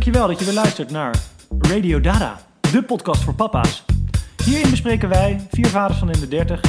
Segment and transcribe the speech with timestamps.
[0.00, 1.18] Dankjewel dat je weer luistert naar
[1.58, 2.40] Radio Dada,
[2.72, 3.84] de podcast voor papa's.
[4.44, 6.60] Hierin bespreken wij, vier vaders van in de 30,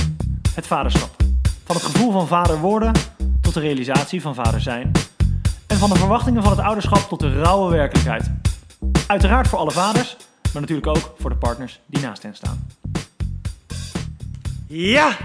[0.56, 1.10] het vaderschap.
[1.64, 2.94] Van het gevoel van vader worden
[3.42, 4.92] tot de realisatie van vader zijn.
[5.68, 8.32] En van de verwachtingen van het ouderschap tot de rauwe werkelijkheid.
[9.08, 10.18] Uiteraard voor alle vaders,
[10.54, 12.68] maar natuurlijk ook voor de partners die naast hen staan.
[14.68, 15.18] Ja,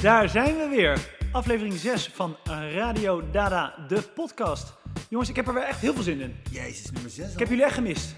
[0.00, 0.98] daar zijn we weer.
[1.32, 2.36] Aflevering 6 van
[2.74, 4.80] Radio Dada, de podcast.
[5.12, 6.36] Jongens, ik heb er weer echt heel veel zin in.
[6.50, 8.14] Jezus, nummer 6 Ik heb jullie echt gemist.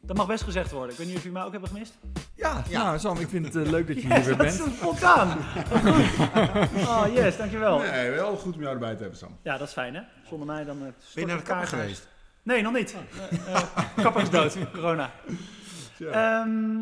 [0.00, 0.90] Dat mag best gezegd worden.
[0.90, 1.98] Ik weet niet of jullie mij ook hebben gemist.
[2.34, 2.82] Ja, Ja.
[2.84, 4.68] nou Sam, ik vind het eh, leuk dat je Yes, hier weer dat is bent.
[4.70, 5.38] een spontaan.
[6.88, 7.78] oh yes, dankjewel.
[7.78, 9.38] Nee, wel goed om jou erbij te hebben, Sam.
[9.42, 10.02] Ja, dat is fijn hè.
[10.28, 10.76] Zonder mij dan...
[10.76, 11.80] eh, Ben je naar de kapper kaart uit.
[11.82, 12.08] geweest?
[12.42, 12.94] Nee, nog niet.
[13.30, 13.62] Eh, eh,
[13.96, 15.10] kapper is dood, corona.
[15.98, 16.78] Ehm,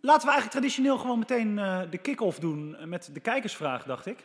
[0.00, 4.18] laten we eigenlijk traditioneel gewoon meteen eh, de kick-off doen met de kijkersvraag, dacht ik.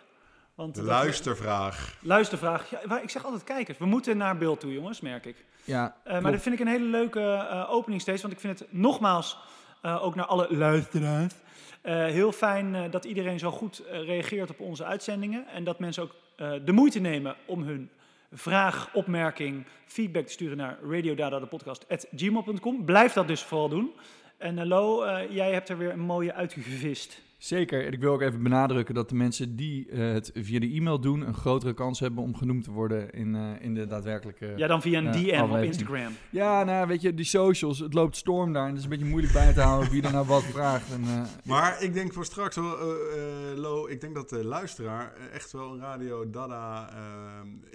[0.60, 1.96] Want De dat- luistervraag.
[2.02, 2.70] Luistervraag.
[2.70, 3.78] Ja, maar ik zeg altijd kijkers.
[3.78, 5.36] We moeten naar beeld toe, jongens, merk ik.
[5.64, 8.22] Ja, Eh, maar dat vind ik een hele leuke eh, opening steeds.
[8.22, 9.38] Want ik vind het nogmaals,
[9.82, 11.34] eh, ook naar alle luisteraars,
[11.82, 15.48] eh, heel fijn eh, dat iedereen zo goed eh, reageert op onze uitzendingen.
[15.48, 17.90] En dat mensen ook eh, de moeite nemen om hun
[18.32, 22.86] vraag, opmerking, feedback te sturen naar radiodadadepodcast.gmail.com.
[22.86, 23.92] Blijf dat dus vooral doen.
[24.38, 27.22] En eh, Lo, eh, jij hebt er weer een mooie uitgevist.
[27.40, 27.86] Zeker.
[27.86, 31.00] En ik wil ook even benadrukken dat de mensen die eh, het via de e-mail
[31.00, 31.22] doen...
[31.28, 34.54] een grotere kans hebben om genoemd te worden in, eh, in de daadwerkelijke...
[34.56, 35.58] Ja, dan via een Ja, DM op.
[35.64, 36.14] Instagram.
[36.30, 38.64] Ja, nou weet je, die socials, het loopt storm daar.
[38.64, 40.92] En het is een beetje moeilijk bij te houden wie er nou wat vraagt.
[40.92, 44.44] En, eh, Maar ik denk voor straks, wel, eh, eh, Lo, ik denk dat de
[44.46, 46.98] luisteraar eh, echt wel een Radio Dada eh,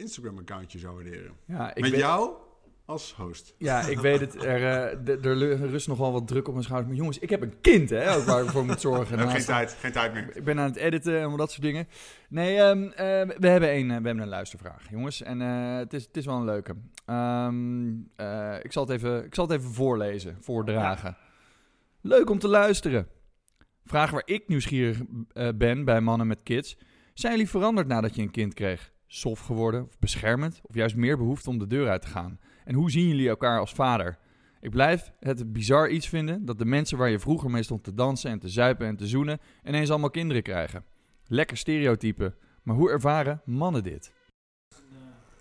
[0.03, 1.33] Instagram-accountje zou waarderen.
[1.47, 2.31] ja, ik Met weet, jou
[2.87, 3.55] als host.
[3.59, 4.45] Ja, ik weet het.
[4.45, 6.89] Er, d- er rust nog wel wat druk op mijn schouders.
[6.91, 9.19] Maar jongens, ik heb een kind, hè, ook waar ik voor moet zorgen.
[9.31, 10.37] Geen tijd, geen tijd meer.
[10.37, 11.89] Ik ben aan het editen en dat soort dingen.
[12.29, 15.23] Nee, ehm, eh, we, hebben een, eh, we hebben een luistervraag, jongens.
[15.23, 16.75] En het, is, het is wel een leuke.
[17.07, 21.17] Ehm, eh, ik, zal het even, ik zal het even voorlezen, voordragen.
[22.01, 23.07] Leuk om te luisteren.
[23.85, 24.99] Vraag waar ik nieuwsgierig
[25.57, 26.77] ben bij mannen met kids.
[27.15, 28.93] Zijn jullie veranderd nadat je een kind kreeg?
[29.07, 32.39] Soft geworden, of beschermend, of juist meer behoefte om de deur uit te gaan?
[32.65, 34.19] En hoe zien jullie elkaar als vader?
[34.61, 37.95] Ik blijf het bizar iets vinden dat de mensen waar je vroeger mee stond te
[37.95, 40.85] dansen en te zuipen en te zoenen, ineens allemaal kinderen krijgen.
[41.27, 44.13] Lekker stereotype, maar hoe ervaren mannen dit?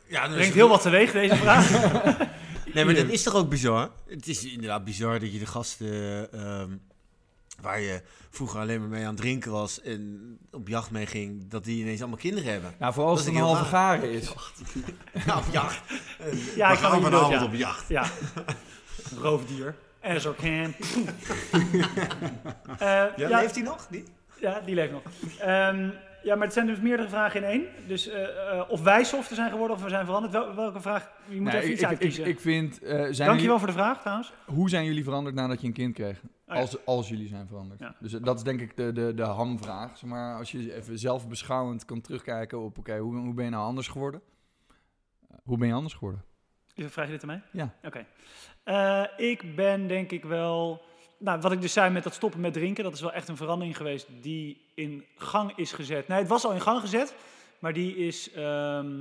[0.08, 1.72] Ja, dan Brengt heel wat teweeg, deze vraag.
[2.74, 3.92] Nee, maar dat is toch ook bizar?
[4.08, 6.72] Het is inderdaad bizar dat je de gasten ehm,
[7.62, 11.48] waar je vroeger alleen maar mee aan het drinken was en op jacht mee ging,
[11.50, 12.74] dat die ineens allemaal kinderen hebben.
[12.80, 14.34] Nou, vooral als Dat het een halve garen is.
[15.26, 15.82] Ja, op jacht.
[16.56, 17.44] ja, ik kan gaan niet vanavond ja.
[17.44, 17.88] op jacht.
[17.90, 18.06] Ja.
[19.22, 19.76] Roofdier.
[20.02, 20.74] As or can.
[22.80, 23.88] Eh, Ja, ja, leeft hij nog?
[23.90, 24.04] Die?
[24.40, 25.02] ja, die leeft nog.
[25.40, 25.90] Ehm,
[26.24, 27.66] ja, maar het zijn dus meerdere vragen in één.
[27.88, 28.24] Dus eh,
[28.60, 30.34] eh, of wij softer zijn geworden of we zijn veranderd.
[30.34, 31.12] Wel- welke vraag?
[31.28, 32.26] Je moet Nee, even iets ik, ik, uitkiezen.
[32.26, 34.34] ik vind, eh, zijn Dankjewel jullie, voor de vraag trouwens.
[34.46, 36.22] hoe zijn jullie veranderd nadat je een kind kreeg?
[36.48, 36.62] Oh ja.
[36.62, 37.80] als, als jullie zijn veranderd.
[37.80, 37.96] Ja.
[38.00, 39.98] Dus dat is denk ik de, de, de hamvraag.
[39.98, 43.64] Zeg maar als je even zelfbeschouwend kan terugkijken op, oké, hoe, hoe ben je nou
[43.66, 44.22] anders geworden?
[45.44, 46.24] Hoe ben je anders geworden?
[46.76, 47.42] Vraag je dit aan mij?
[47.52, 47.74] Ja.
[47.84, 48.06] Oké.
[49.18, 50.82] Ik ben denk ik wel...
[51.24, 53.38] Nou, wat ik dus zei met dat stoppen met drinken, dat is wel echt een
[53.38, 56.08] verandering geweest die in gang is gezet.
[56.08, 57.16] Nee, het was al in gang gezet,
[57.60, 58.96] maar die is, ehm,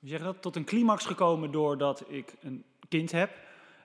[0.00, 3.30] hoe zeg je dat, tot een climax gekomen doordat ik een kind heb.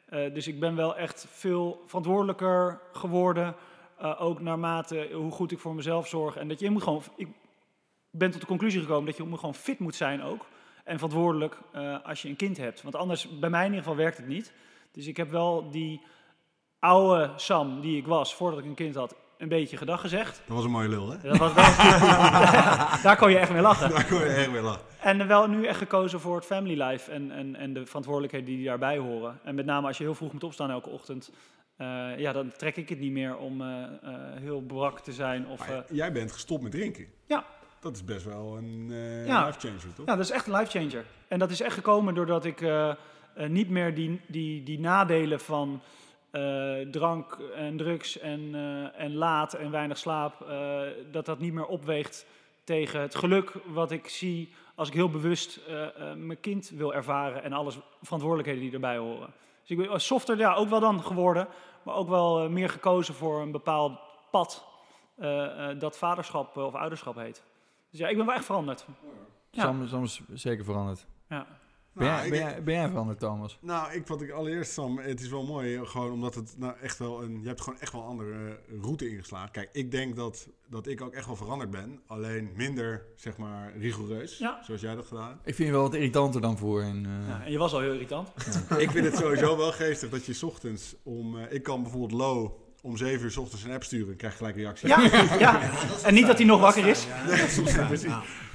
[0.06, 3.56] Eh, dus ik ben wel echt veel verantwoordelijker geworden,
[3.98, 6.36] eh, ook naarmate hoe goed ik voor mezelf zorg.
[6.36, 7.28] En dat je, moet gewoon, ik
[8.10, 10.46] ben tot de conclusie gekomen dat je gewoon fit moet zijn ook.
[10.84, 12.82] En verantwoordelijk eh, als je een kind hebt.
[12.82, 14.54] Want anders, bij mij in ieder geval, werkt het niet.
[14.92, 16.02] Dus ik heb wel die
[16.80, 20.42] oude Sam die ik was voordat ik een kind had, een beetje gedag gezegd.
[20.46, 21.18] Dat was een mooie lul, hè?
[21.22, 21.64] Dat was wel,
[23.04, 23.90] daar kon je echt mee lachen.
[23.90, 24.82] Daar kon je erg weer lachen.
[25.02, 28.66] En wel nu echt gekozen voor het family life en, en, en de verantwoordelijkheden die
[28.66, 29.40] daarbij horen.
[29.44, 31.32] En met name als je heel vroeg moet opstaan elke ochtend,
[31.78, 33.90] eh, ja, dan trek ik het niet meer om eh, eh,
[34.34, 35.48] heel brak te zijn.
[35.48, 37.06] Of, Maar jij bent gestopt met drinken.
[37.28, 37.46] Ja.
[37.80, 38.90] Dat is best wel een
[39.26, 39.46] Ja.
[39.46, 40.06] life changer, toch?
[40.06, 41.06] Ja, dat is echt een life-changer.
[41.28, 42.66] En dat is echt gekomen doordat ik
[43.48, 45.82] niet meer die, die, die nadelen van
[46.92, 50.82] drank en drugs en, eh, en laat en weinig slaap, eh,
[51.12, 52.26] dat dat niet meer opweegt
[52.64, 56.94] tegen het geluk wat ik zie als ik heel bewust eh, eh, mijn kind wil
[56.94, 59.34] ervaren en alles verantwoordelijkheden die erbij horen.
[59.62, 61.48] Dus ik ben softer ja, ook wel dan geworden,
[61.84, 64.00] maar ook wel eh, meer gekozen voor een bepaald
[64.32, 64.66] pad
[65.16, 67.44] eh, eh, dat vaderschap eh, of ouderschap heet.
[67.90, 68.86] Dus ja, ik ben wel echt veranderd.
[69.52, 69.62] Ja.
[69.62, 71.06] Sam, Sam is zeker veranderd.
[71.30, 71.48] Ja.
[71.98, 73.58] Ben, Nou, jij, ik- ben, jij, ben jij veranderd, Thomas?
[73.62, 76.98] Nou, ik, wat ik allereerst, Sam, het is wel mooi, gewoon omdat het nou echt
[76.98, 79.52] wel een, je hebt gewoon echt wel een andere eh, route ingeslagen.
[79.52, 83.78] Kijk, ik denk dat, dat ik ook echt wel veranderd ben, alleen minder, zeg maar,
[83.78, 84.60] rigoureus, Ja.
[84.64, 85.48] zoals jij dat gedaan hebt.
[85.48, 86.82] Ik vind je wel wat irritanter dan voor.
[86.82, 88.28] En, eh, Ja, en je was al heel irritant.
[88.78, 92.12] ik vind het sowieso wel geestig dat je 's ochtends om, eh, ik kan bijvoorbeeld
[92.22, 94.88] Lo om 7 uur 's ochtends een app sturen, krijg je gelijk een reactie.
[94.88, 95.02] Ja,
[95.40, 95.72] ja.
[96.04, 97.06] en niet dat hij nog wakker is.
[97.28, 98.12] Ja, soms ja, precies.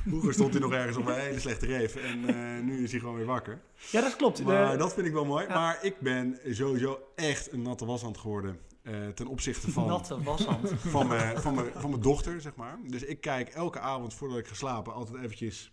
[0.09, 3.01] Vroeger stond hij nog ergens op een hele slechte reef en eh, nu is hij
[3.01, 3.61] gewoon weer wakker.
[3.91, 4.37] Ja, dat klopt.
[4.37, 5.47] De- Maar dat vind ik wel mooi.
[5.49, 5.55] Ja.
[5.55, 8.59] Maar ik ben sowieso echt een natte washand geworden.
[8.83, 10.73] eh, ten opzichte van, Natte washand.
[10.77, 12.79] van, mijn, van, mijn, van mijn dochter, zeg maar.
[12.87, 15.73] Dus ik kijk elke avond voordat ik ga slapen altijd eventjes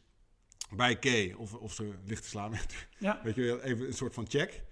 [0.76, 2.58] bij Kay of, of ze ligt te slapen.
[2.98, 3.20] Ja.
[3.24, 4.64] Weet je, wel, even een soort van check.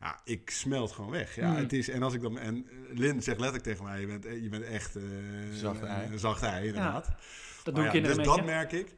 [0.00, 1.34] Ja, ik smelt gewoon weg.
[1.34, 1.56] Ja, Mm.
[1.56, 2.38] het is, en als ik dan.
[2.38, 4.96] En Lin zegt letterlijk tegen mij: je bent, eh, je bent echt.
[4.96, 5.02] eh,
[5.52, 6.12] Zacht ei.
[6.12, 7.04] Een zacht ei, inderdaad.
[7.64, 8.94] Dat Maar doen ja, dus dat merk ik.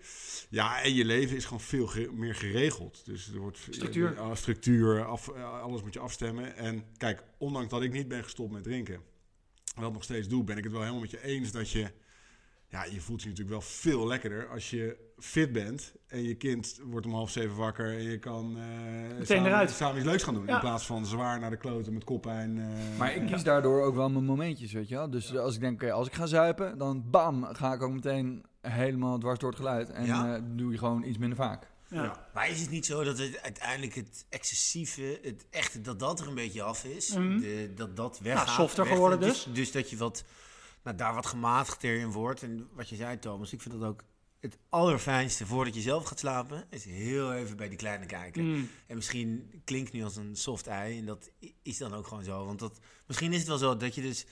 [0.49, 3.02] Ja, en je leven is gewoon veel ge- meer geregeld.
[3.04, 4.16] Dus er wordt Structuur.
[4.16, 6.56] eh, structuur, af, alles moet je afstemmen.
[6.56, 8.94] En kijk, ondanks dat ik niet ben gestopt met drinken,
[9.75, 11.90] en dat nog steeds doe, ben ik het wel helemaal met je eens dat je,
[12.72, 16.80] ja, je voelt je natuurlijk wel veel lekkerder als je fit bent en je kind
[16.84, 19.70] wordt om half zeven wakker en je kan eh, samen, eruit.
[19.70, 20.54] samen iets leuks gaan doen Ja.
[20.54, 22.58] in plaats van zwaar naar de kloten met koppijn.
[22.58, 25.10] eh, Maar ik kies daardoor ook wel mijn momentjes, weet je wel.
[25.10, 28.44] Dus als ik denk, oké, als ik ga zuipen, dan bam, ga ik ook meteen
[28.60, 29.90] helemaal dwars door het geluid.
[29.90, 30.34] En Ja.
[30.36, 31.70] eh, doe je gewoon iets minder vaak.
[31.88, 32.02] Ja.
[32.02, 32.26] Ja.
[32.34, 36.28] Maar is het niet zo dat het uiteindelijk het excessieve, het echte, dat dat er
[36.28, 37.14] een beetje af is?
[37.16, 37.40] Mhm.
[37.40, 38.48] De, dat dat weggaat.
[38.48, 39.48] softer weg- geworden dus.
[39.52, 40.25] Dus dat je wat,
[40.84, 42.43] nou, daar wat gematigder in wordt.
[42.43, 44.02] En wat je zei Thomas, ik vind dat ook
[44.40, 48.44] het allerfijnste voordat je zelf gaat slapen, is heel even bij die kleine kijken.
[48.44, 48.69] Mm.
[48.87, 50.99] En misschien klinkt nu als een soft ei.
[50.99, 51.31] En dat
[51.62, 52.44] is dan ook gewoon zo.
[52.46, 54.26] Want dat, misschien is het wel zo dat je dus...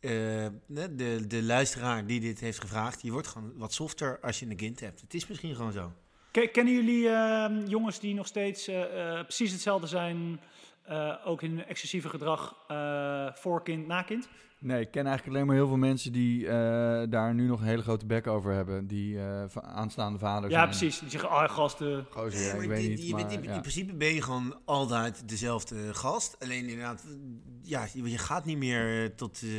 [0.00, 3.02] eh, de, de luisteraar die dit heeft gevraagd...
[3.02, 5.00] je wordt gewoon wat softer als je een kind hebt.
[5.00, 5.92] Het is misschien gewoon zo.
[6.30, 10.40] Ke- Kennen jullie eh, jongens die nog steeds eh, eh, precies hetzelfde zijn,
[11.24, 12.54] ook in excessieve gedrag
[13.38, 14.28] voor kind, na kind?
[14.60, 16.52] Nee, ik ken eigenlijk alleen maar heel veel mensen die eh,
[17.10, 18.86] daar nu nog een hele grote bek over hebben.
[18.86, 20.68] Die eh, aanstaande vaders Ja, zijn.
[20.78, 20.98] precies.
[20.98, 22.98] Die zeggen, ah gasten, Gozer, Ja, ja, maar ik weet die- niet.
[22.98, 23.54] die- je bent- maar, in, ja.
[23.54, 26.36] in principe ben je gewoon altijd dezelfde gast.
[26.42, 27.04] Alleen inderdaad,
[27.62, 29.50] ja, je, je gaat niet meer eh, tot, eh,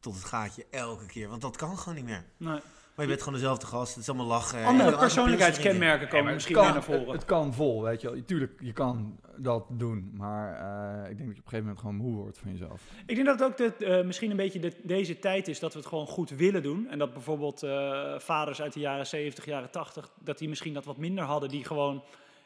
[0.00, 1.28] tot het gaatje elke keer.
[1.28, 2.24] Want dat kan gewoon niet meer.
[2.36, 2.60] nee.
[2.98, 3.94] Maar je bent gewoon dezelfde gast.
[3.94, 4.64] Het is allemaal lachen.
[4.64, 7.00] andere persoonlijkheidskenmerken komen misschien kan, naar voren.
[7.00, 8.24] Het, het kan vol, weet je wel.
[8.24, 10.10] Tuurlijk, je kan dat doen.
[10.16, 12.82] Maar eh, ik denk dat je op een gegeven moment gewoon moe wordt van jezelf.
[13.06, 15.72] Ik denk dat het ook de, eh, misschien een beetje de, deze tijd is dat
[15.72, 16.88] we het gewoon goed willen doen.
[16.88, 20.84] En dat bijvoorbeeld eh, vaders uit de jaren 70, jaren 80, dat die misschien dat
[20.84, 21.48] wat minder hadden.
[21.48, 22.02] Die gewoon,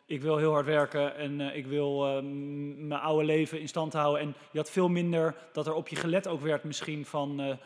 [0.06, 2.22] ik wil heel hard werken en ik wil
[2.76, 4.22] mijn oude leven in stand houden.
[4.22, 7.58] En je had veel minder dat er op je gelet ook werd misschien van,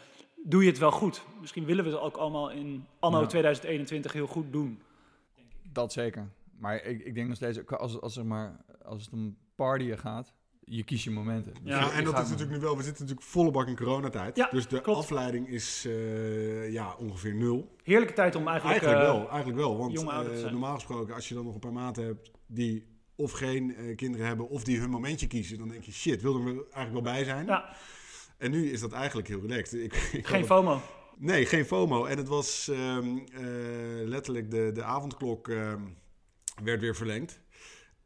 [0.49, 1.23] doe je het wel goed?
[1.41, 3.27] Misschien willen we het ook allemaal in anno Ja.
[3.27, 4.81] 2021 heel goed doen.
[5.73, 6.29] Dat zeker.
[6.59, 10.33] Maar ik, ik denk nog steeds, als, als, zeg maar, als het om partyen gaat,
[10.65, 11.53] je kiest je momenten.
[11.63, 14.37] Dus Ja, en dat is natuurlijk nu wel, we zitten natuurlijk volle bak in coronatijd.
[14.37, 14.99] Ja, dus de klopt.
[14.99, 17.77] afleiding is eh, ja, ongeveer nul.
[17.83, 18.83] Heerlijke tijd om eigenlijk...
[18.83, 19.77] Eigenlijk eh, wel, eigenlijk wel.
[19.77, 23.77] Want eh, normaal gesproken, als je dan nog een paar maten hebt die of geen
[23.77, 26.57] eh, kinderen hebben of die hun momentje kiezen, dan denk je, shit, wilden we er
[26.73, 27.47] eigenlijk wel bij zijn?
[27.47, 27.77] Ja,
[28.37, 29.81] En nu is dat eigenlijk heel relaxed.
[29.81, 30.81] Ik, ik geen FOMO.
[31.19, 32.05] Nee, geen FOMO.
[32.05, 33.43] En het was ehm, eh,
[34.05, 35.83] letterlijk de, de avondklok ehm,
[36.63, 37.41] werd weer verlengd.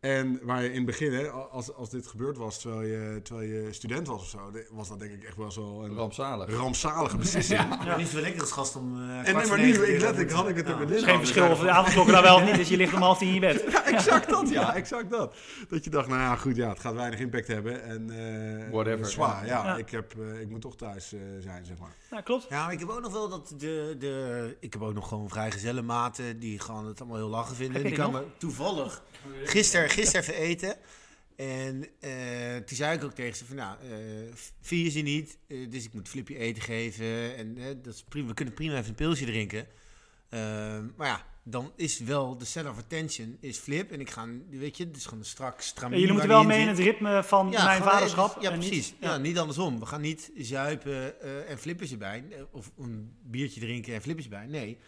[0.01, 3.49] En waar je in het begin, hè, als, als dit gebeurd was terwijl je, terwijl
[3.51, 6.55] je student was of zo, was dat denk ik echt wel zo een Rampzalig.
[6.57, 7.69] rampzalige beslissing.
[7.69, 8.97] Maar niet zo lekker als gast om.
[9.11, 10.75] eh, En nee, maar nu, ik weer letterlijk te had ik het moeten.
[10.75, 10.95] er met Ja.
[10.95, 12.69] Lin Geen verschil of de avondklok nou wel of niet is.
[12.69, 13.65] Je ligt om half tien in je bed.
[13.71, 15.35] Ja, exact dat, ja, exact dat.
[15.69, 17.83] Dat je dacht, nou ja, goed, ja, het gaat weinig impact hebben.
[17.85, 19.65] En, eh Whatever, Zwaar, ja.
[19.65, 19.77] Ja.
[19.77, 21.95] Ik, heb, eh, ik moet toch thuis eh, zijn, zeg maar.
[22.11, 22.47] Ja, klopt.
[22.49, 24.57] Ja, maar ik heb ook nog wel dat de, de...
[24.61, 27.83] Ik heb ook nog gewoon vrijgezelle maten die gewoon het allemaal heel lachen vinden.
[27.83, 29.03] Die kwamen toevallig
[29.45, 30.77] gisteren gisteren even eten.
[31.37, 35.71] En eh, toen zei ik ook tegen ze van, nou, eh vier ze niet, eh,
[35.71, 37.37] dus ik moet Flipje eten geven.
[37.37, 39.67] En dat is prima, we kunnen prima even een pilsje drinken.
[40.29, 43.91] Ehm, maar ja, dan is wel de center of attention is Flip.
[43.93, 46.69] En ik ga, weet je, is gewoon een strak Ja, jullie moeten wel mee in
[46.69, 48.31] het ritme van mijn vaderschap.
[48.31, 48.95] even- Ja, en niet- precies.
[49.01, 49.11] ja.
[49.11, 49.17] ja.
[49.19, 49.79] niet andersom.
[49.81, 52.25] We gaan niet zuipen en flippers erbij.
[52.31, 54.47] eh, Of een biertje drinken en flippers erbij.
[54.47, 54.79] Nee,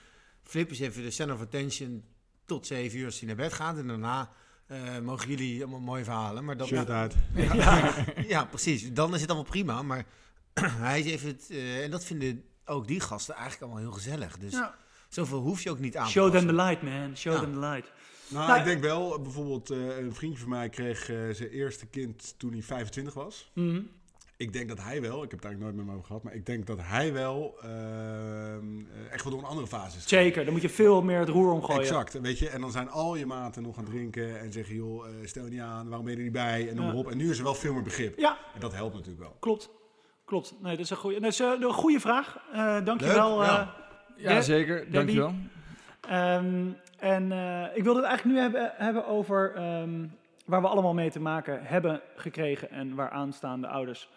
[0.42, 2.04] flippers even de center of attention
[2.52, 3.78] tot zeven uur als hij naar bed gaat.
[3.78, 4.30] En daarna
[4.66, 6.44] eh, mogen jullie allemaal mooie verhalen.
[6.44, 7.14] Maar dat, Shirt uit.
[7.52, 7.94] ja,
[8.26, 8.92] ja, precies.
[8.92, 9.82] Dan is het allemaal prima.
[9.82, 10.04] Maar
[10.60, 11.28] hij is even...
[11.28, 14.38] Het, eh, en dat vinden ook die gasten eigenlijk allemaal heel gezellig.
[14.38, 14.74] Dus Ja.
[15.08, 17.16] zoveel hoef je ook niet aan te Show them the light, man.
[17.16, 17.40] Show Ja.
[17.40, 17.92] them the light.
[18.28, 21.86] Nou, Nou, ik denk wel, bijvoorbeeld eh, een vriendje van mij kreeg eh, zijn eerste
[21.86, 23.50] kind toen hij 25 was.
[23.54, 23.80] Mhm.
[24.36, 26.34] Ik denk dat hij wel, ik heb het eigenlijk nooit met hem over gehad, maar
[26.34, 30.08] ik denk dat hij wel ehm, eh, echt wel door een andere fase is.
[30.08, 31.80] Zeker, dan moet je veel meer het roer omgooien.
[31.80, 32.48] Exact, weet je.
[32.48, 35.44] En dan zijn al je maten nog aan het drinken en zeggen, joh, eh, stel
[35.44, 36.68] je niet aan, waarom ben je er niet bij?
[36.68, 36.90] En noem Ja.
[36.90, 37.10] maar op.
[37.10, 38.18] En nu is er wel veel meer begrip.
[38.18, 39.36] Ja, En dat helpt natuurlijk wel.
[39.40, 39.70] klopt.
[40.24, 40.54] Klopt.
[40.62, 42.38] Nee, dat is een goede, dat is eh, een goede vraag.
[42.52, 43.38] Eh dankjewel.
[43.38, 43.60] Leuk, ja.
[43.60, 43.80] eh,
[44.22, 44.76] Ja, De- zeker.
[44.90, 44.92] Debbie?
[45.16, 45.34] Dankjewel.
[46.00, 46.66] Ehm,
[46.98, 50.06] en eh, ik wilde het eigenlijk nu hebben, hebben over ehm,
[50.46, 54.08] waar we allemaal mee te maken hebben gekregen en waar aanstaande ouders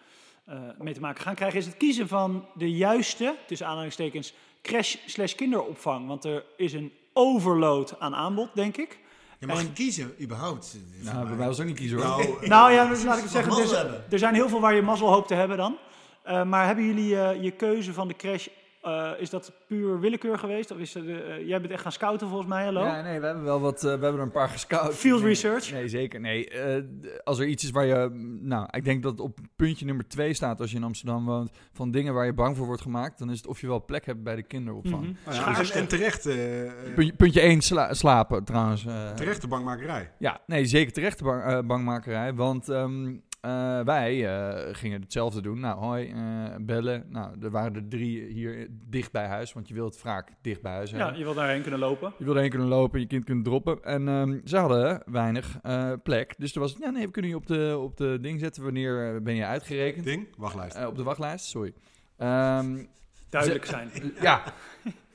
[0.46, 4.96] eh, mee te maken gaan krijgen, is het kiezen van de juiste, tussen aanhalingstekens, crash
[5.06, 6.06] slash kinderopvang.
[6.06, 8.98] Want er is een overload aan aanbod, denk ik.
[9.38, 10.76] Je mag En- je kiezen, überhaupt.
[11.02, 12.06] Nou, bij mij was ook niet kiezen hoor.
[12.06, 13.72] Nou, Nou ja, dus laat ik het zeggen, dus,
[14.10, 15.76] er zijn heel veel waar je mazzel hoopt te hebben dan.
[16.22, 18.46] Eh, maar hebben jullie eh, je keuze van de crash,
[18.86, 20.70] eh, is dat puur willekeur geweest?
[20.70, 22.84] Of is er de, eh, jij bent echt gaan scouten volgens mij, hallo?
[22.84, 24.94] Ja, nee, we hebben wel wat, eh, we hebben er een paar gescout.
[24.94, 25.72] Field Nee, research?
[25.72, 26.20] Nee, zeker.
[26.20, 26.82] Nee, eh,
[27.24, 28.10] als er iets is waar je,
[28.42, 31.50] nou, ik denk dat het op puntje nummer twee staat als je in Amsterdam woont,
[31.72, 34.06] van dingen waar je bang voor wordt gemaakt, dan is het of je wel plek
[34.06, 35.16] hebt bij de kinderopvang.
[35.30, 38.86] Ja, en, en terecht, eh, eh, Puntje, puntje één, sla- slapen trouwens.
[38.86, 39.10] eh.
[39.14, 40.10] terechte bankmakerij.
[40.18, 42.34] Ja, nee, zeker terecht de bang, eh, bangmakerij.
[42.34, 43.14] Want ehm,
[43.46, 45.60] eh, wij eh, gingen hetzelfde doen.
[45.60, 47.06] Nou, hoi, eh, bellen.
[47.08, 50.62] Nou, er waren er drie hier dicht bij huis, want je wilt het vaak dicht
[50.62, 51.08] bij huis hebben.
[51.08, 52.12] Ja, je wil daarheen kunnen lopen.
[52.18, 53.82] Je wilde heen kunnen lopen, je kind kunnen droppen.
[53.82, 56.34] En ehm, ze hadden weinig eh, plek.
[56.38, 58.62] Dus er was het, ja nee, we kunnen je op de, op de ding zetten.
[58.62, 60.04] Wanneer ben je uitgerekend?
[60.04, 60.76] Ding, wachtlijst.
[60.76, 61.72] Eh, op de wachtlijst, sorry.
[62.16, 62.84] Ehm,
[63.28, 63.90] Duidelijk zijn.
[64.20, 64.42] ja,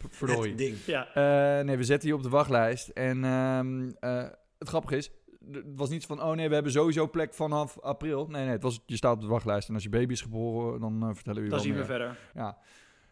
[0.09, 0.49] verdorie.
[0.49, 0.77] Het ding.
[0.85, 1.07] Ja.
[1.13, 2.87] Eh, nee, we zetten je op de wachtlijst.
[2.87, 4.23] En ehm, eh,
[4.57, 5.11] het grappige is,
[5.51, 8.27] het was niet van, oh nee, we hebben sowieso plek vanaf april.
[8.27, 9.67] Nee, nee, het was, je staat op de wachtlijst.
[9.67, 12.17] En als je baby is geboren, dan eh, vertellen we je Dan zien we verder.
[12.33, 12.57] Ja.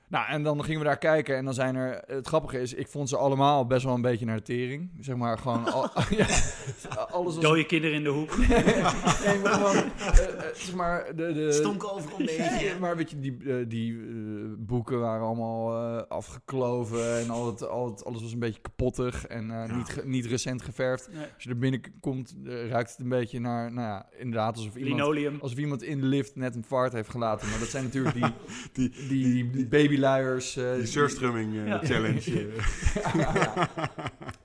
[0.10, 2.04] Nou, en dan gingen we daar kijken en dan zijn er...
[2.08, 4.89] Het grappige is, ik vond ze allemaal best wel een beetje naar de tering.
[5.00, 5.72] Zeg maar gewoon...
[5.72, 6.25] Al, ja,
[7.12, 7.44] alles was...
[7.44, 8.38] Dode kinderen in de hoek.
[9.25, 9.75] Nee, maar gewoon...
[9.75, 11.34] eh, eh, zeg maar, de...
[11.34, 12.66] de Stonk overal een beetje.
[12.66, 13.98] Ja, maar weet je, die, eh, die
[14.58, 19.25] boeken waren allemaal eh, afgekloven en al het, al het, alles was een beetje kapottig
[19.28, 19.75] en eh, Ja.
[19.75, 21.10] niet, niet recent geverfd.
[21.13, 21.25] Nee.
[21.34, 24.96] Als je er binnenkomt, eh, ruikt het een beetje naar, nou ja, inderdaad alsof iemand,
[24.96, 25.38] Linoleum.
[25.42, 27.50] alsof iemand in de lift net een fart heeft gelaten.
[27.50, 28.25] Maar dat zijn natuurlijk die,
[28.74, 31.79] Die, die, die eh, die die- surfstrumming eh, Ja.
[31.84, 32.22] challenge.
[32.39, 33.13] eh.
[33.15, 33.70] ja, ja.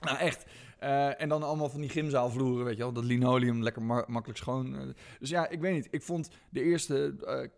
[0.01, 0.45] nou, echt.
[0.79, 2.91] Eh, en dan allemaal van die gymzaalvloeren, weet je wel.
[2.93, 4.75] Dat linoleum lekker ma- makkelijk schoon.
[4.79, 4.87] eh.
[5.19, 5.87] dus ja, ik weet niet.
[5.91, 7.49] Ik vond de eerste eh,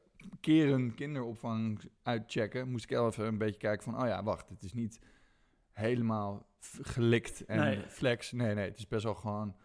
[0.41, 2.69] keren kinderopvang uitchecken...
[2.69, 4.01] moest ik wel even een beetje kijken van...
[4.01, 4.99] oh ja, wacht, het is niet
[5.73, 6.45] helemaal
[6.81, 7.83] gelikt en Nee.
[7.87, 8.31] flex.
[8.31, 9.55] Nee, nee, het is best wel gewoon...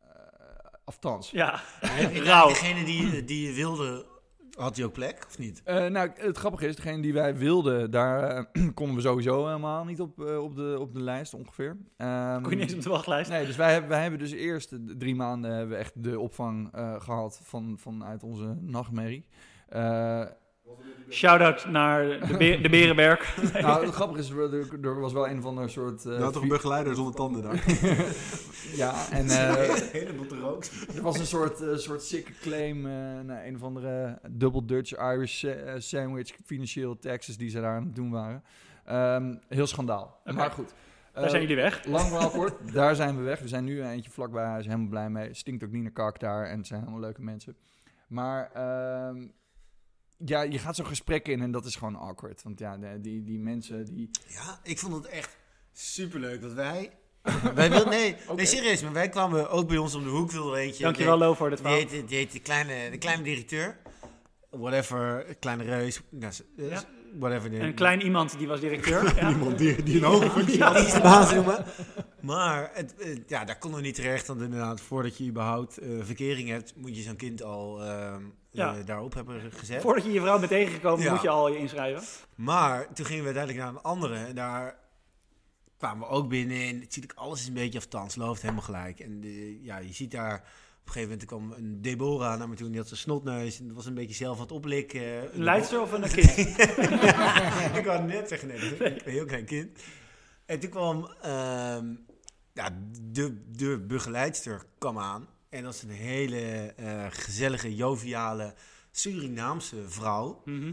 [0.00, 0.08] eh
[0.84, 1.30] aftans.
[1.30, 1.60] Ja,
[2.12, 2.48] Rauw.
[2.48, 4.06] degene die, die je wilde,
[4.56, 5.62] had hij ook plek, of niet?
[5.64, 9.84] Eh, nou, het grappige is, degene die wij wilden, daar eh, konden we sowieso helemaal
[9.84, 11.76] niet op, eh, op, de, op de lijst ongeveer.
[11.96, 13.30] Ehm, kon je niet eens op de wachtlijst.
[13.30, 16.20] Nee, dus wij hebben, wij hebben dus eerst de drie maanden hebben we echt de
[16.20, 19.26] opvang eh, gehad van, vanuit onze nachtmerrie.
[21.10, 23.36] Shout-out naar de, Be- de Berenberg.
[23.60, 26.04] nou, het grappige is, er, er was wel een van de soort...
[26.06, 27.64] eh, Je had toch een begeleider zonder tanden daar?
[28.82, 30.64] ja, en eh, Een heleboel te rook.
[30.96, 32.92] er was een soort, eh, soort sikke claim eh
[33.24, 37.76] naar een of andere Double Dutch Irish sa- eh, sandwich, financieel Texas, die ze daar
[37.76, 38.42] aan het doen waren.
[38.84, 40.20] Ehm, heel schandaal.
[40.34, 40.74] Maar goed.
[41.12, 41.84] Daar zijn jullie weg.
[41.84, 43.38] Lang verhaal kort, daar zijn we weg.
[43.40, 45.34] We zijn nu eentje vlakbij huis, helemaal blij mee.
[45.34, 47.56] Stinkt ook niet naar kak daar en het zijn allemaal leuke mensen.
[48.08, 49.26] Maar ehm,
[50.24, 52.42] ja, je gaat zo'n gesprek in en dat is gewoon awkward.
[52.42, 54.10] Want ja, de- die, die mensen die...
[54.28, 55.36] Ja, ik vond het echt
[55.72, 56.90] superleuk dat wij...
[57.54, 60.50] wij wilden, nee, nee, serieus, maar wij kwamen ook bij ons om de hoek, wilde
[60.56, 60.82] er eentje.
[60.82, 61.88] Dankjewel, Lo, voor dit Die verhaal.
[61.88, 63.76] heet, die heet de, kleine, de kleine directeur.
[64.50, 66.00] Whatever, kleine reus.
[66.10, 66.82] nou, eh, Ja.
[67.18, 67.60] Whatever.
[67.60, 69.14] Een klein iemand die was directeur.
[69.16, 69.28] Ja.
[69.30, 70.76] Iemand die, die een hoge functie Ja, had.
[70.76, 71.64] die is de baas noemen.
[72.26, 74.26] Maar het, eh, ja, daar konden we niet terecht.
[74.26, 77.84] Want inderdaad, voordat je überhaupt eh, verkering hebt, moet je zo'n kind al
[78.50, 78.76] Ja.
[78.76, 79.82] eh, daarop hebben gezet.
[79.82, 81.12] Voordat je je vrouw bent tegengekomen, Ja.
[81.12, 82.02] moet je al je inschrijven.
[82.34, 84.14] Maar toen gingen we uiteindelijk naar een andere.
[84.14, 84.78] En daar
[85.78, 86.60] kwamen we ook binnen.
[86.60, 88.16] En het ziet ook alles is een beetje aftans.
[88.16, 89.00] Loopt helemaal gelijk.
[89.00, 90.34] En de, ja, je ziet daar...
[90.80, 92.64] Op een gegeven moment kwam een Deborah naar me toe.
[92.64, 93.58] En die had zijn snotneus.
[93.60, 95.34] En dat was een beetje zelf aan het oplikken.
[95.34, 96.38] Een leidster of een kind?
[97.78, 99.78] ik wou net zeggen, nee, dat is een heel klein kind.
[100.46, 101.94] En toen kwam ehm,
[102.56, 102.68] ja,
[103.12, 105.26] de, de begeleidster kwam aan.
[105.48, 108.54] En dat is een hele eh, gezellige, joviale
[108.90, 110.42] Surinaamse vrouw.
[110.44, 110.72] Mhm.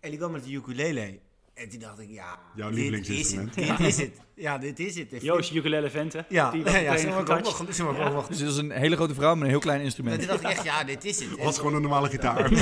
[0.00, 1.18] En die kwam met de ukulele.
[1.54, 3.54] En toen dacht ik, ja, Jouw dit is lievelingsinstrument.
[3.54, 3.66] het.
[3.78, 4.20] Dit is het.
[4.34, 5.22] Ja, dit is het.
[5.22, 6.26] Joost, ukulele venten.
[6.28, 7.76] Ja, Die ja, ja, ze mag ook nog.
[7.76, 7.84] Ja.
[7.84, 8.26] ook nog.
[8.28, 10.18] Dus het is een hele grote vrouw met een heel klein En instrument.
[10.18, 11.30] toen dacht ik echt, ja, dit is het.
[11.30, 12.50] Het was gewoon een normale gitaar.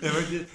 [0.00, 0.48] Ja, maar dit-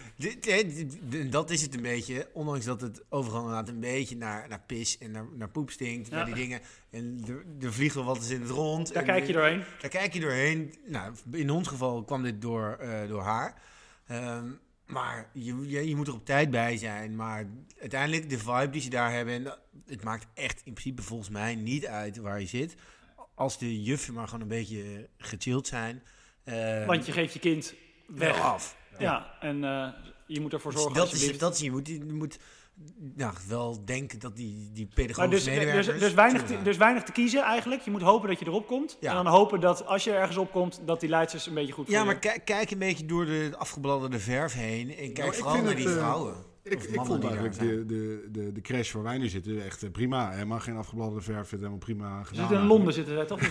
[1.30, 2.30] Dat is het een beetje.
[2.34, 6.10] Ondanks dat het overal inderdaad een beetje naar, naar pis en naar, naar poep stinkt.
[6.10, 6.16] Ja.
[6.16, 6.62] Naar die dingen.
[6.90, 8.94] En er, er vliegt wel wat eens in het rond.
[8.94, 9.64] Daar En kijk je doorheen.
[9.82, 10.74] Daar kijk je doorheen.
[10.86, 13.62] Nou, in ons geval kwam dit door, eh, door haar.
[14.08, 14.46] Ehm,
[14.86, 17.16] maar je, je, je moet er op tijd bij zijn.
[17.16, 17.46] Maar
[17.80, 19.34] uiteindelijk, de vibe die ze daar hebben...
[19.34, 22.76] En het maakt echt in principe volgens mij niet uit waar je zit.
[23.36, 26.04] Als de juffen maar gewoon een beetje gechilled zijn.
[26.44, 27.74] eh, Want je geeft je kind
[28.08, 28.40] weg.
[28.42, 28.78] af.
[29.00, 29.88] Ja, en eh,
[30.26, 31.40] je moet ervoor Dus zorgen dat is, alsjeblieft.
[31.40, 32.40] dat is, je moet, je moet
[33.16, 35.86] nou, wel denken dat die, die Maar pedagogische dus, medewerkers...
[35.86, 37.82] dus, dus, weinig te, dus weinig te kiezen eigenlijk.
[37.82, 38.98] Je moet hopen dat je erop komt.
[39.00, 39.10] Ja.
[39.10, 41.86] En dan hopen dat als je ergens op komt, dat die leidsters een beetje goed
[41.86, 44.90] voor Ja, je- maar kijk, kijk een beetje door de afgebladderde verf heen.
[44.90, 46.34] En kijk Nou, ik vooral naar die eh, vrouwen.
[46.64, 49.92] Ik, ik vond eigenlijk de, de, de, de crash waar wij nu zitten echt eh,
[49.92, 50.32] prima.
[50.32, 52.48] Helemaal geen afgebladderde verf, het helemaal prima Ze gedaan.
[52.48, 53.42] zitten in Londen zitten zij toch?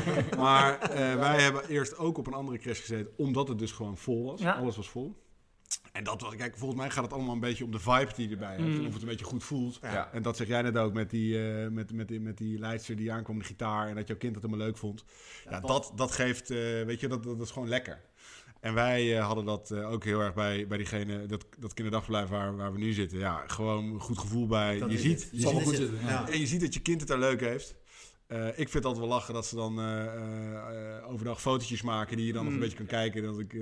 [0.44, 3.96] Maar eh, wij hebben eerst ook op een andere crash gezeten, omdat het dus gewoon
[3.96, 4.40] vol was.
[4.40, 4.52] Ja.
[4.52, 5.16] Alles was vol.
[5.92, 8.26] En dat was, kijk, volgens mij gaat het allemaal een beetje om de vibe die
[8.28, 8.78] je erbij hebt.
[8.78, 8.86] Mm.
[8.86, 9.78] Of het een beetje goed voelt.
[9.82, 10.12] Ja.
[10.12, 12.96] En dat zeg jij net ook met die, eh, met, met, die, met die leidster
[12.96, 13.88] die aankwam de gitaar.
[13.88, 15.04] En dat jouw kind het helemaal leuk vond.
[15.50, 18.00] Ja, dat, dat geeft, eh, weet je, dat, dat is gewoon lekker.
[18.60, 22.28] En wij eh, hadden dat eh, ook heel erg bij, bij diegene, dat, dat kinderdagverblijf
[22.28, 23.18] waar, waar we nu zitten.
[23.18, 24.78] Ja, gewoon een goed gevoel bij.
[24.78, 25.40] Dat je ziet, het.
[25.40, 26.28] je goed zitten, ja.
[26.28, 27.74] en je ziet dat je kind het daar leuk heeft.
[28.26, 29.78] Eh, ik vind het altijd wel lachen dat ze dan
[31.04, 32.64] overdag fotootjes maken die je dan nog een Mm.
[32.64, 33.22] beetje kan kijken.
[33.22, 33.52] Dat ik,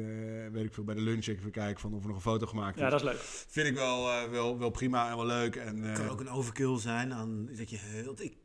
[0.52, 2.76] weet ik veel, bij de lunch even kijk van of er nog een foto gemaakt
[2.76, 2.82] is.
[2.82, 3.18] Ja, dat is leuk.
[3.48, 5.56] Vind ik wel, wel, wel prima en wel leuk.
[5.56, 7.12] En, Het kan ook een overkill zijn.
[7.12, 8.36] aan dat je heel, ik,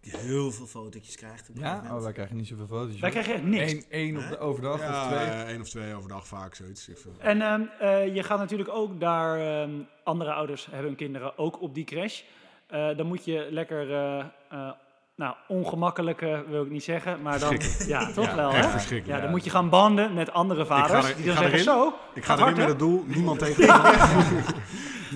[0.00, 1.48] heel veel fotootjes krijgt.
[1.48, 1.82] op Ja?
[1.92, 3.00] Oh, wij krijgen niet zoveel foto's.
[3.00, 3.72] Wij krijgen echt niks.
[3.72, 5.18] Eén, één op de overdag of twee.
[5.18, 6.88] eh, één of twee overdag vaak zoiets.
[6.88, 9.70] Ik En ehm, eh, je gaat natuurlijk ook daar, ehm,
[10.04, 12.20] andere ouders hebben hun kinderen ook op die crash.
[12.66, 14.18] Eh, dan moet je lekker, eh,
[14.50, 14.70] eh,
[15.16, 18.70] nou, ongemakkelijk eh, wil ik niet zeggen, maar dan, ja, toch Ja, wel, echt hè?
[18.70, 19.06] verschrikkelijk.
[19.06, 19.30] Ja, dan ja.
[19.30, 21.08] moet je gaan banden met andere vaders.
[21.08, 21.72] er- die ik dan ga zeggen, erin.
[21.72, 23.66] zo, Ik ga erin hard, met het doel, niemand tegen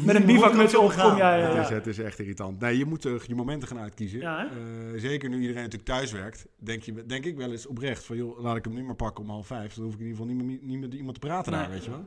[0.04, 0.80] met een bivakmuts jij,
[1.16, 1.60] ja, Het, ja.
[1.62, 2.60] is, het is echt irritant.
[2.60, 4.20] Nee, je moet er je momenten gaan uitkiezen.
[4.20, 8.04] Ja, Eh, zeker nu iedereen natuurlijk thuis werkt, denk, je, denk ik wel eens oprecht
[8.04, 9.74] van, joh, laat ik hem nu maar pakken om half vijf.
[9.74, 11.60] Dan hoef ik in ieder geval niet, meer, niet met iemand te praten Nee.
[11.60, 12.04] daar, weet je wel.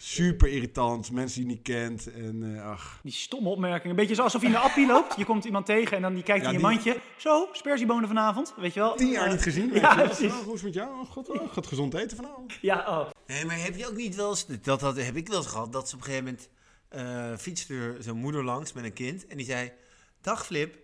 [0.00, 3.00] Super irritant, mensen die je niet kent en eh, ach.
[3.02, 3.90] Die stomme opmerking.
[3.90, 5.16] Een beetje alsof je in de appie loopt.
[5.16, 6.96] Je komt iemand tegen en dan die kijkt Ja, in je die- mandje.
[7.16, 8.94] Zo, sperziebonen vanavond, weet je wel.
[8.94, 10.04] Tien jaar Eh, niet gezien, weet ja, je wel.
[10.04, 10.32] precies.
[10.32, 11.00] Oh, hoe is het met jou?
[11.00, 12.52] Oh, god, oh, gaat gezond eten vanavond.
[12.60, 13.06] Ja, oh.
[13.26, 14.46] Nee, maar heb je ook niet wel eens...
[14.62, 15.72] Dat, dat heb ik wel eens gehad.
[15.72, 16.48] Dat ze op een gegeven moment...
[16.88, 19.26] eh fietste er zo'n moeder langs met een kind.
[19.26, 19.72] En die zei...
[20.20, 20.76] Dag Flip.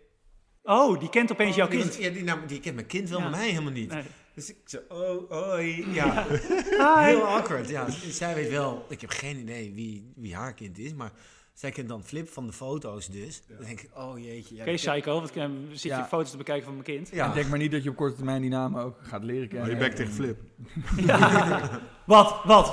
[0.63, 2.03] oh, die kent opeens jouw Die was- kind.
[2.05, 3.29] Ja, die, nou, die kent mijn kind wel, Ja.
[3.29, 3.91] maar mij helemaal niet.
[3.91, 4.03] Nee.
[4.35, 4.79] Dus ik zo...
[4.89, 5.93] Oh, hoi.
[5.93, 6.27] Ja,
[7.05, 7.69] heel awkward.
[7.69, 8.87] Ja, zij weet wel...
[8.89, 11.13] Ik heb geen idee wie, wie haar kind is, maar...
[11.55, 13.43] Zij kent dan Flip van de foto's dus.
[13.49, 14.55] Dan denk ik, oh jeetje.
[14.55, 17.09] Ja, Oké, psycho, want ik eh, zit je foto's te bekijken van mijn kind.
[17.13, 17.27] ja.
[17.29, 19.51] En denk maar niet dat je op korte termijn die namen ook gaat leren Oh,
[19.51, 19.71] kennen.
[19.71, 20.41] je bek tegen Flip.
[22.07, 22.73] Wat, wat?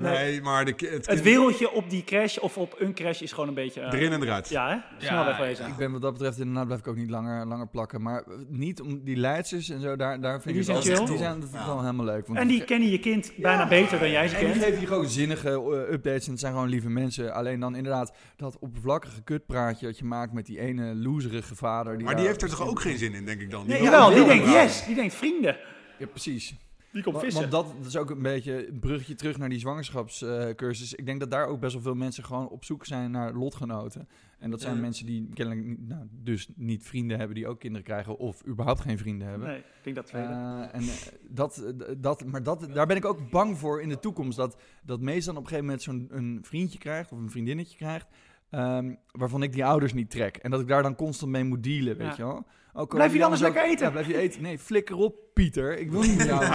[0.00, 0.12] Nee.
[0.30, 3.54] Nee, maar de, het, wereldje op die crash of op een crash is gewoon een
[3.54, 3.80] beetje...
[3.80, 4.48] eh, erin en eruit.
[4.48, 5.06] Ja, hè?
[5.06, 5.66] Snel wegwezen.
[5.66, 8.02] ik ben wat dat betreft inderdaad blijf ik ook niet langer, langer plakken.
[8.02, 11.06] Maar niet om die leidsters en zo, daar, daar vind Die ik zijn het.
[11.08, 11.66] Die zijn Ja.
[11.66, 12.26] wel helemaal leuk.
[12.26, 14.64] Want En die kennen je kind bijna beter dan jij ze En die kent.
[14.64, 17.34] geven je gewoon zinnige eh, updates en het zijn gewoon lieve mensen.
[17.34, 21.96] Alleen dan inderdaad dat oppervlakkige kutpraatje dat je maakt met die ene loserige vader.
[21.96, 23.64] Die Maar die heeft er toch ook geen zin in, denk ik dan?
[23.64, 24.84] Die Nee, jawel, die denkt yes.
[24.86, 25.56] Die denkt vrienden.
[25.98, 26.54] Ja, precies.
[26.92, 27.40] Die komt Wa- vissen.
[27.50, 30.94] Want dat, dat is ook een beetje een bruggetje terug naar die zwangerschapscursus.
[30.94, 34.08] ik denk dat daar ook best wel veel mensen gewoon op zoek zijn naar lotgenoten.
[34.38, 34.80] En dat zijn Ja.
[34.80, 38.98] mensen die kennelijk nou, dus niet vrienden hebben die ook kinderen krijgen of überhaupt geen
[38.98, 39.48] vrienden hebben.
[39.48, 40.28] Nee, ik denk dat tweede.
[40.28, 40.88] Eh, en eh,
[41.28, 44.36] dat, eh, dat, maar dat, daar ben ik ook bang voor in de toekomst.
[44.36, 47.76] Dat, dat Mees dan op een gegeven moment zo'n een vriendje krijgt of een vriendinnetje
[47.76, 48.06] krijgt.
[48.50, 50.36] ehm, waarvan ik die ouders niet trek.
[50.36, 52.14] En dat ik daar dan constant mee moet dealen, weet Ja.
[52.16, 52.46] je wel.
[52.72, 53.84] Ook, Blijf je anders ook- lekker eten?
[53.86, 54.42] Ja, blijf je eten.
[54.42, 55.78] Nee, flikker op, Pieter.
[55.78, 56.44] Ik wil niet met jou.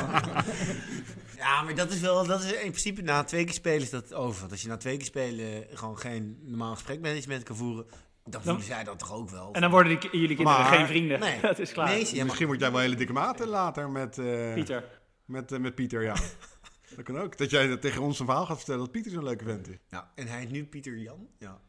[1.37, 4.13] Ja, maar dat is wel, dat is in principe na twee keer spelen is dat
[4.13, 4.39] over.
[4.39, 8.41] Want als je na twee keer spelen gewoon geen normaal gesprekmanagement kan voeren, dan Dan-
[8.41, 9.53] voelen zij dat toch ook wel.
[9.53, 11.19] En dan worden die, jullie kinderen Maar- geen vrienden.
[11.19, 11.41] Nee.
[11.51, 11.87] dat is klaar.
[11.87, 14.83] Nee, ja, maar- Misschien word jij wel hele dikke maten later met, eh, Pieter.
[15.25, 16.13] met, eh, met Pieter, ja.
[16.95, 17.37] dat kan ook.
[17.37, 19.75] Dat jij tegen ons een verhaal gaat vertellen dat Pieter zo'n leuke vent is.
[19.89, 21.27] Ja, en hij is nu Pieter Jan.
[21.39, 21.59] Ja.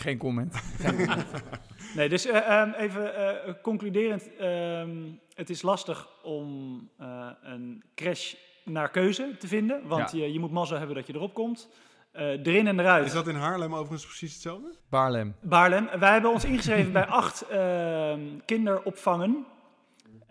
[0.00, 0.54] Geen comment.
[1.94, 4.36] Nee, dus eh, ehm, even eh, concluderend.
[4.36, 4.90] ehm,
[5.34, 8.34] het is lastig om eh, een crash
[8.64, 9.80] naar keuze te vinden.
[9.88, 10.18] Want Ja.
[10.18, 11.68] je, je moet mazzel hebben dat je erop komt.
[12.12, 13.06] Eh, erin en eruit.
[13.06, 14.74] Is dat in Haarlem overigens precies hetzelfde?
[14.88, 15.34] Baarlem.
[15.42, 15.88] Baarlem.
[15.98, 19.46] Wij hebben ons ingeschreven bij acht ehm, kinderopvangen.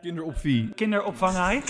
[0.02, 0.70] Kinderopvie.
[0.76, 1.62] Kinderopvangai.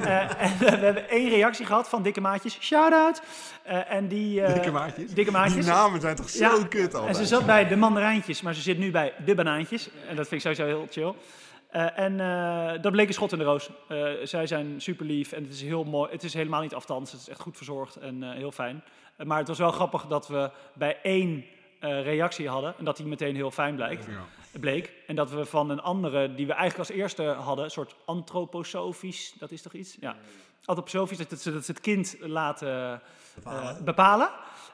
[0.00, 2.58] Eh, en we hebben één reactie gehad van dikke maatjes.
[2.60, 3.22] Shout-out.
[3.62, 4.42] Eh, en die...
[4.42, 5.10] eh, Dikke maatjes?
[5.14, 5.64] Dikke maatjes.
[5.64, 7.16] Die namen zijn toch zo Ja, kut En altijd?
[7.16, 9.88] ze zat bij de mandarijntjes, maar ze zit nu bij de banaantjes.
[10.08, 11.14] En dat vind ik sowieso heel chill.
[11.70, 13.70] Eh, en eh, dat bleek een schot in de roos.
[13.88, 16.10] Eh, zij zijn super lief en het is heel mooi.
[16.12, 17.12] Het is helemaal niet aftans.
[17.12, 18.82] Het is echt goed verzorgd en eh, heel fijn.
[19.16, 21.44] Eh, maar het was wel grappig dat we bij één
[21.80, 24.12] eh, reactie hadden en dat die meteen heel fijn blijkt Ja.
[24.52, 24.92] Bleek.
[25.06, 29.34] En dat we van een andere, die we eigenlijk als eerste hadden, een soort antroposofisch,
[29.38, 29.96] dat is toch iets?
[30.00, 30.16] Ja.
[30.64, 33.00] Antroposofisch, dat ze, dat ze het kind laten
[33.44, 34.30] eh, bepalen.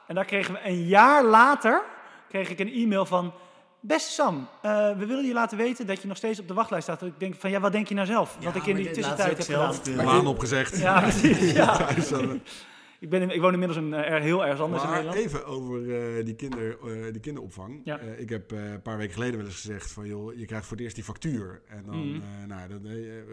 [0.07, 1.83] En daar kregen we een jaar later,
[2.29, 3.33] kreeg ik een e-mail van...
[3.79, 6.85] Beste Sam, eh, we willen je laten weten dat je nog steeds op de wachtlijst
[6.85, 7.01] staat.
[7.01, 8.37] Ik denk van, ja, wat denk je nou zelf?
[8.41, 9.45] Wat ik in die tussentijd heb
[9.85, 10.05] gedaan.
[10.05, 10.77] Maan opgezegd.
[10.77, 11.51] Ja, precies.
[11.51, 11.79] Ja.
[12.99, 15.25] Ik, ben in- ik woon inmiddels een, eh, er heel ergens anders in Maar Nederland.
[15.25, 17.81] even over eh, die, kinder, eh, die kinderopvang.
[17.83, 17.99] Ja.
[17.99, 20.07] Eh, ik heb eh, een paar weken geleden wel eens gezegd van...
[20.07, 21.61] joh, je krijgt voor het eerst die factuur.
[21.67, 22.81] En dan, eh, nou, dat,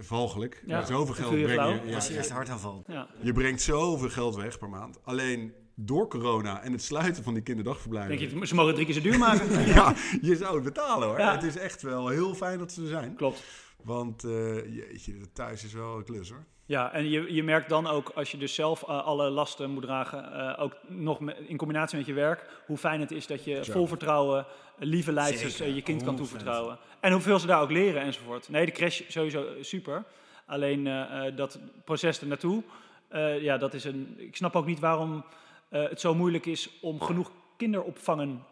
[0.07, 0.62] valgelijk.
[0.66, 1.88] Ja, Ja, zoveel dan geld breng je.
[1.88, 2.87] Ja, Als je eerst hard aanvalt.
[2.87, 3.09] Ja.
[3.20, 4.98] je brengt zoveel geld weg per maand.
[5.05, 8.18] Alleen door corona en het sluiten van die kinderdagverblijven...
[8.18, 9.66] Denk je, ze mogen het drie keer zo duur maken?
[9.74, 11.18] ja, je zou het betalen hoor.
[11.18, 11.33] Ja.
[11.35, 13.14] Het is echt wel heel fijn dat ze er zijn.
[13.16, 13.44] Klopt.
[13.83, 16.44] Want eh, jeetje, thuis is wel een klus hoor.
[16.66, 19.83] Ja, en je, je merkt dan ook als je dus zelf eh, alle lasten moet
[19.83, 23.44] dragen, eh, ook nog met- in combinatie met je werk, hoe fijn het is dat
[23.44, 24.46] je vol vertrouwen eh,
[24.87, 26.16] lieve leidsters eh, je kind kan 100%.
[26.16, 26.79] toevertrouwen.
[27.00, 28.48] En hoeveel ze daar ook leren enzovoort.
[28.48, 30.05] Nee, de crash sowieso super.
[30.46, 30.85] Alleen
[31.37, 32.62] dat proces er naartoe,
[33.09, 34.14] eh, ja, dat is een.
[34.18, 35.24] Ik snap ook niet waarom
[35.68, 38.44] het zo moeilijk is om genoeg kinderopvangen.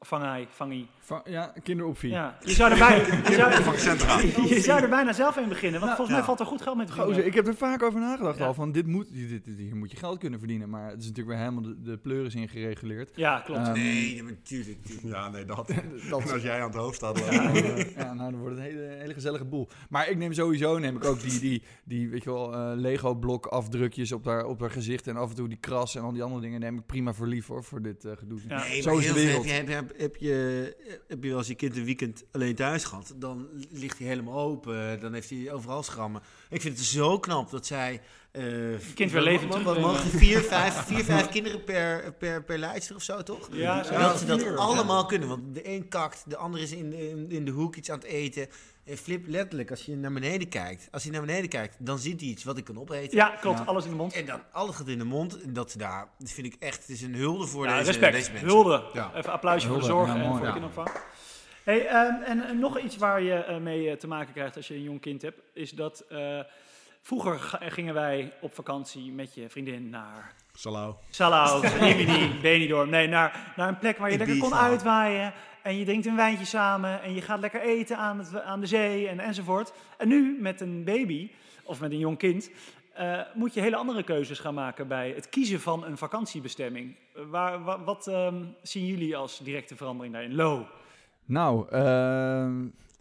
[0.00, 0.88] Vangai, vangie.
[1.00, 2.10] Va- ja, kinderopvie.
[2.10, 5.84] Ja, je zou er bijna, je zou, je zou er bijna zelf in beginnen, want
[5.92, 6.24] Nou, volgens mij ja.
[6.24, 6.92] valt er goed geld mee te.
[6.92, 8.46] Gozer, ik heb er vaak over nagedacht Ja.
[8.46, 8.54] al.
[8.54, 10.68] Van dit moet, dit, dit- hier moet je geld kunnen verdienen.
[10.70, 13.10] Maar het is natuurlijk weer helemaal de, de pleuris in gereguleerd.
[13.14, 13.60] Ja, klopt.
[13.60, 14.84] Ehm, Nee, maar tuurlijk.
[14.84, 15.06] tuurlijk.
[15.16, 15.56] Ja, nee, dat.
[16.10, 17.16] dat- En als jij aan het hoofd staat...
[17.18, 17.52] dan- Ja,
[17.96, 19.68] ja, nou, dan wordt het een hele, hele gezellige boel.
[19.88, 23.46] Maar ik neem sowieso neem ik ook die, die, die weet je wel, eh, Lego-blok
[23.46, 25.06] afdrukjes op haar, op haar gezicht.
[25.06, 27.26] En af en toe die kras en al die andere dingen neem ik prima voor
[27.26, 28.38] lief hoor, voor dit eh, gedoe.
[28.48, 28.62] Ja.
[28.68, 29.68] Nee, Zo maar is de heel veel wereld.
[29.68, 32.84] Heb heb, je, heb, je, heb je wel eens je kind een weekend alleen thuis
[32.84, 36.22] gehad, dan ligt hij helemaal open, dan heeft hij overal schrammen.
[36.50, 38.00] Ik vind het zo knap dat zij...
[38.32, 38.42] eh
[38.94, 39.80] kind weer wat- terugbrengen.
[39.80, 43.48] mogen vier, vijf, vier, vijf kinderen per, per, per leidster of zo, toch?
[43.52, 43.98] Ja, zo.
[43.98, 45.28] dat ze dat allemaal kunnen.
[45.28, 47.98] Want de een kakt, de ander is in de, in, in de hoek iets aan
[47.98, 48.48] het eten.
[48.86, 50.88] En flip letterlijk, als je naar beneden kijkt.
[50.90, 53.16] Als hij naar beneden kijkt, dan ziet hij iets wat ik kan opeten.
[53.16, 53.58] Ja, klopt.
[53.58, 53.64] Ja.
[53.64, 54.12] Alles in de mond.
[54.14, 55.42] En dan alles gaat in de mond.
[55.42, 58.12] En dat daar, dat vind ik echt, het is een hulde voor Ja, deze, respect.
[58.12, 58.48] deze mensen.
[58.48, 58.82] Hulde.
[58.92, 59.10] Ja.
[59.14, 60.30] Even applausje voor de Hulde, zorg ja, en mooi.
[60.30, 60.52] voor de Ja.
[60.52, 60.88] kinderopvang.
[61.64, 64.68] Hey, ehm, en, en nog iets waar je eh, mee eh, te maken krijgt als
[64.68, 66.40] je een jong kind hebt, is dat eh,
[67.02, 70.94] vroeger gingen wij op vakantie met je vriendin naar Salau.
[71.10, 72.90] Salau, Rimini, Benidorm.
[72.90, 75.32] Nee, naar, naar een plek waar je lekker kon uitwaaien.
[75.66, 78.66] En je drinkt een wijntje samen en je gaat lekker eten aan, het, aan de
[78.66, 79.72] zee en, enzovoort.
[79.98, 81.30] En nu met een baby
[81.64, 82.50] of met een jong kind
[82.94, 86.96] eh, moet je hele andere keuzes gaan maken bij het kiezen van een vakantiebestemming.
[87.14, 90.34] Eh, waar, wa- wat ehm, zien jullie als directe verandering daarin?
[90.34, 90.66] Lo.
[91.24, 92.60] Nou, ehm,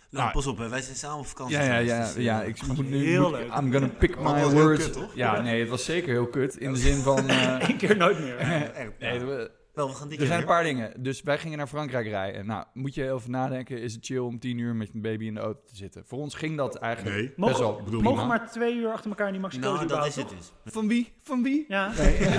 [0.10, 0.70] Nou, pas op, hè.
[0.70, 3.22] wij zijn samen op vakantie ja, ja, ja, dus, eh, ja, ik moet nu, heel
[3.30, 3.46] moet- leuk.
[3.58, 4.84] I'm gonna pick my words.
[4.84, 5.16] kut, toch?
[5.16, 6.56] Ja, nee, het was zeker heel kut.
[6.58, 8.38] In de zin van, eh, Eén keer nooit meer.
[8.38, 11.04] echt, nee, Wel, we gaan dit Er zijn een paar dingen.
[11.04, 12.46] Dus wij gingen naar Frankrijk rijden.
[12.46, 15.34] Nou, moet je even nadenken, is het chill om tien uur met een baby in
[15.34, 16.06] de auto te zitten?
[16.06, 17.24] Voor ons ging dat eigenlijk Nee.
[17.26, 20.16] best Mogen, wel mogen maar twee uur achter elkaar in die Max Nou, dat is
[20.16, 20.52] het dus.
[20.66, 21.14] Van wie?
[21.22, 21.66] Van wie?
[21.68, 21.92] Ja,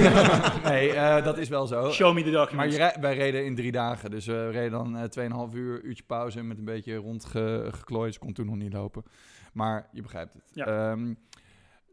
[0.71, 1.91] Nee, eh, dat is wel zo.
[1.91, 2.77] show me the documents.
[2.79, 4.11] Maar je wij reden in drie dagen.
[4.11, 8.13] Dus we reden dan eh 2,5 uur, uurtje pauze met een beetje rondgeklooid.
[8.15, 9.03] Ze kon toen nog niet lopen.
[9.53, 10.43] Maar je begrijpt het.
[10.53, 10.67] Ja.
[10.67, 11.15] Ehm,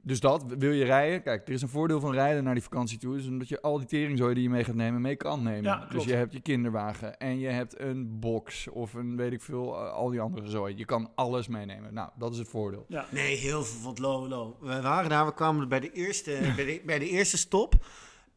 [0.06, 1.24] dus dat, wil je rijden?
[1.24, 3.18] Kijk, er is een voordeel van rijden naar die vakantie toe.
[3.18, 5.64] Is omdat je al die teringzooi die je mee gaat nemen, mee kan nemen.
[5.64, 9.42] Ja, dus je hebt je kinderwagen en je hebt een box of een weet ik
[9.42, 10.78] veel, al die andere zooi.
[10.78, 11.94] Je kan alles meenemen.
[11.94, 12.86] Nou, dat is het voordeel.
[12.88, 13.06] Ja.
[13.12, 13.84] Nee, heel veel.
[13.84, 14.58] Want lo, lo.
[14.60, 17.86] We waren daar, we kwamen bij de eerste, bij de, bij de eerste stop.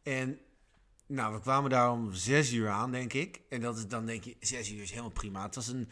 [0.02, 0.38] En
[1.06, 3.40] nou, we kwamen daar om zes uur aan, denk ik.
[3.48, 5.42] En dat is, dan denk je, zes uur is helemaal prima.
[5.42, 5.88] Het was een,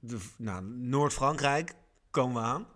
[0.00, 1.74] de, nou, Noord-Frankrijk,
[2.10, 2.66] komen we aan.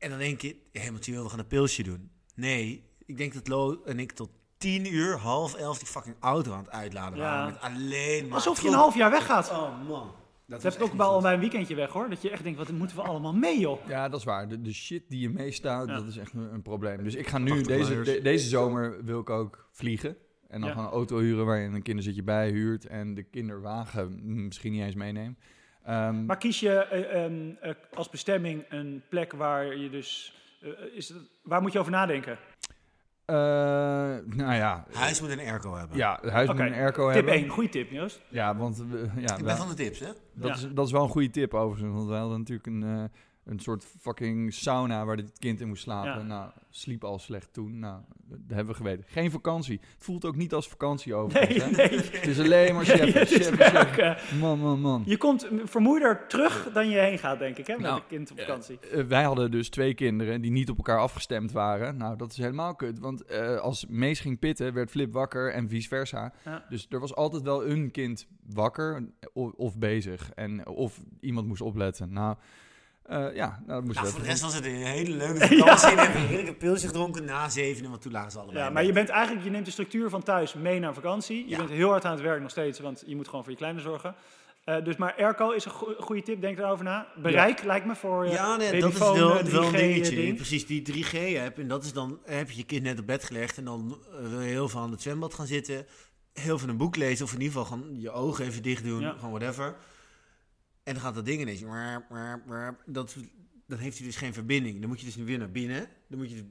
[0.00, 2.10] En dan denk je, helemaal chill, we gaan een pilsje doen.
[2.34, 6.52] Nee, ik denk dat Lo en ik tot tien uur, half elf, die fucking auto
[6.52, 7.24] aan het uitladen Ja.
[7.24, 7.52] waren.
[7.52, 8.34] Met alleen maar...
[8.34, 9.50] Alsof je een half jaar weggaat.
[9.50, 10.12] Oh man.
[10.46, 12.08] Dat was heb ik ook bij niet al een weekendje weg hoor.
[12.10, 13.86] Dat je echt denkt, wat moeten we allemaal mee joh?
[13.88, 14.48] Ja, dat is waar.
[14.48, 15.94] De, de shit die je meestaat, Ja.
[15.94, 17.02] dat is echt een, een probleem.
[17.04, 20.16] Dus ik ga nu, 80 deze, de- deze zomer wil ik ook vliegen.
[20.48, 20.74] En dan Ja.
[20.74, 22.86] gewoon een auto huren waar je een kinderzitje bij huurt.
[22.86, 25.38] En de kinderwagen misschien niet eens meeneemt.
[25.90, 30.34] Ehm, Maar kies je eh, ehm, eh, als bestemming een plek waar je dus...
[30.62, 32.38] eh, is het, waar moet je over nadenken?
[33.24, 33.36] eh,
[34.26, 34.84] nou ja.
[34.92, 35.96] Huis moet een airco hebben.
[35.96, 37.34] Ja, het huis moet een airco Tip hebben.
[37.34, 38.20] 1, goede tip Joost.
[38.28, 40.06] Ja, want we- ja, Ik ben van de tips, hè?
[40.34, 40.54] dat, Ja.
[40.54, 41.94] is, dat is wel een goede tip overigens.
[41.94, 43.04] Want wij hadden natuurlijk een, eh,
[43.50, 46.20] een soort fucking sauna waar dit kind in moest slapen.
[46.20, 46.22] Ja.
[46.22, 47.78] Nou, sliep al slecht toen.
[47.78, 49.04] Nou, dat hebben we geweten.
[49.08, 49.80] Geen vakantie.
[49.94, 51.76] Het voelt ook niet als vakantie overigens.
[51.76, 51.96] Nee, hè?
[51.96, 52.10] nee.
[52.10, 52.84] Het is alleen maar
[53.56, 54.16] werken.
[54.38, 55.02] Man, man, man.
[55.06, 58.30] Je komt vermoeider terug dan je heen gaat, denk ik, hè, met Nou, een kind
[58.30, 58.78] op vakantie.
[58.78, 61.96] Eh, wij hadden dus twee kinderen die niet op elkaar afgestemd waren.
[61.96, 62.98] Nou, dat is helemaal kut.
[62.98, 66.32] Want eh, als Mees ging pitten, werd Flip wakker en vice versa.
[66.44, 66.64] Ja.
[66.68, 70.30] Dus er was altijd wel een kind wakker of, of bezig.
[70.34, 72.12] En, of iemand moest opletten.
[72.12, 72.36] Nou,
[73.10, 75.46] eh, ja, nou, dat moest Nou, we voor de rest was het een hele leuke
[75.56, 75.88] vakantie.
[75.90, 78.64] En hebben we heerlijk een pilsje gedronken na zevenen, want toen lagen ze allebei.
[78.64, 81.44] Ja, maar je bent eigenlijk, je neemt de structuur van thuis mee naar vakantie.
[81.44, 81.56] Je Ja.
[81.56, 83.80] bent heel hard aan het werk nog steeds, want je moet gewoon voor je kleine
[83.80, 84.14] zorgen.
[84.64, 87.06] Eh, dus maar Airco is een go- goede tip, denk erover na.
[87.22, 90.14] Bereik lijkt me voor je Ja, nee, dat is wel, wel een 3G dingetje.
[90.16, 90.36] ding.
[90.36, 91.58] Precies, die 3G-app.
[91.58, 93.98] En dat is dan, heb je je kind net op bed gelegd en dan
[94.30, 95.86] wil je heel veel aan het zwembad gaan zitten.
[96.32, 99.00] Heel veel een boek lezen of in ieder geval gewoon je ogen even dicht doen.
[99.00, 99.14] Ja.
[99.18, 99.74] Gewoon whatever.
[100.90, 101.60] En dan gaat dat ding ineens.
[102.86, 103.16] Dat,
[103.66, 104.80] dan heeft hij dus geen verbinding.
[104.80, 105.88] Dan moet je dus weer naar binnen.
[106.08, 106.44] Dan moet je te-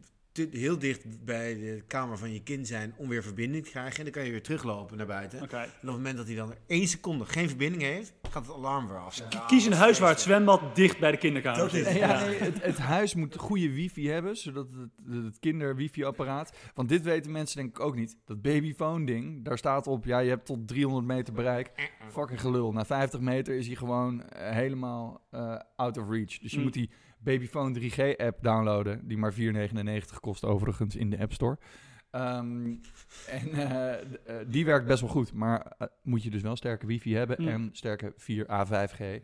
[0.52, 3.98] heel dicht bij de kamer van je kind zijn om weer verbinding te krijgen.
[3.98, 5.40] En dan kan je weer teruglopen naar buiten.
[5.40, 8.88] En op het moment dat hij dan één seconde geen verbinding heeft, gaat het alarm
[8.88, 9.22] weer af.
[9.48, 11.86] Kies een huis waar het zwembad dicht bij de kinderkamer Dat zit.
[11.88, 16.58] is- Ja, nee, het, het huis moet goede wifi hebben, zodat het, het kinder-wifi-apparaat...
[16.74, 18.18] Want dit weten mensen denk ik ook niet.
[18.26, 21.72] Dat babyphone-ding, daar staat op, ja, je hebt tot 300 meter bereik.
[22.12, 22.72] Fucking gelul.
[22.72, 26.38] Na 50 meter is hij gewoon eh, helemaal eh, out of reach.
[26.38, 26.64] Dus je Mm.
[26.64, 31.58] moet die babyphone 3G-app downloaden, die maar 4,99 kost overigens in de App Store.
[32.12, 32.66] Ehm,
[33.30, 34.02] en eh, eh,
[34.48, 37.48] die werkt best wel goed, maar eh, moet je dus wel sterke wifi hebben Mm.
[37.48, 38.98] en sterke 4A5G.
[38.98, 39.22] Dat is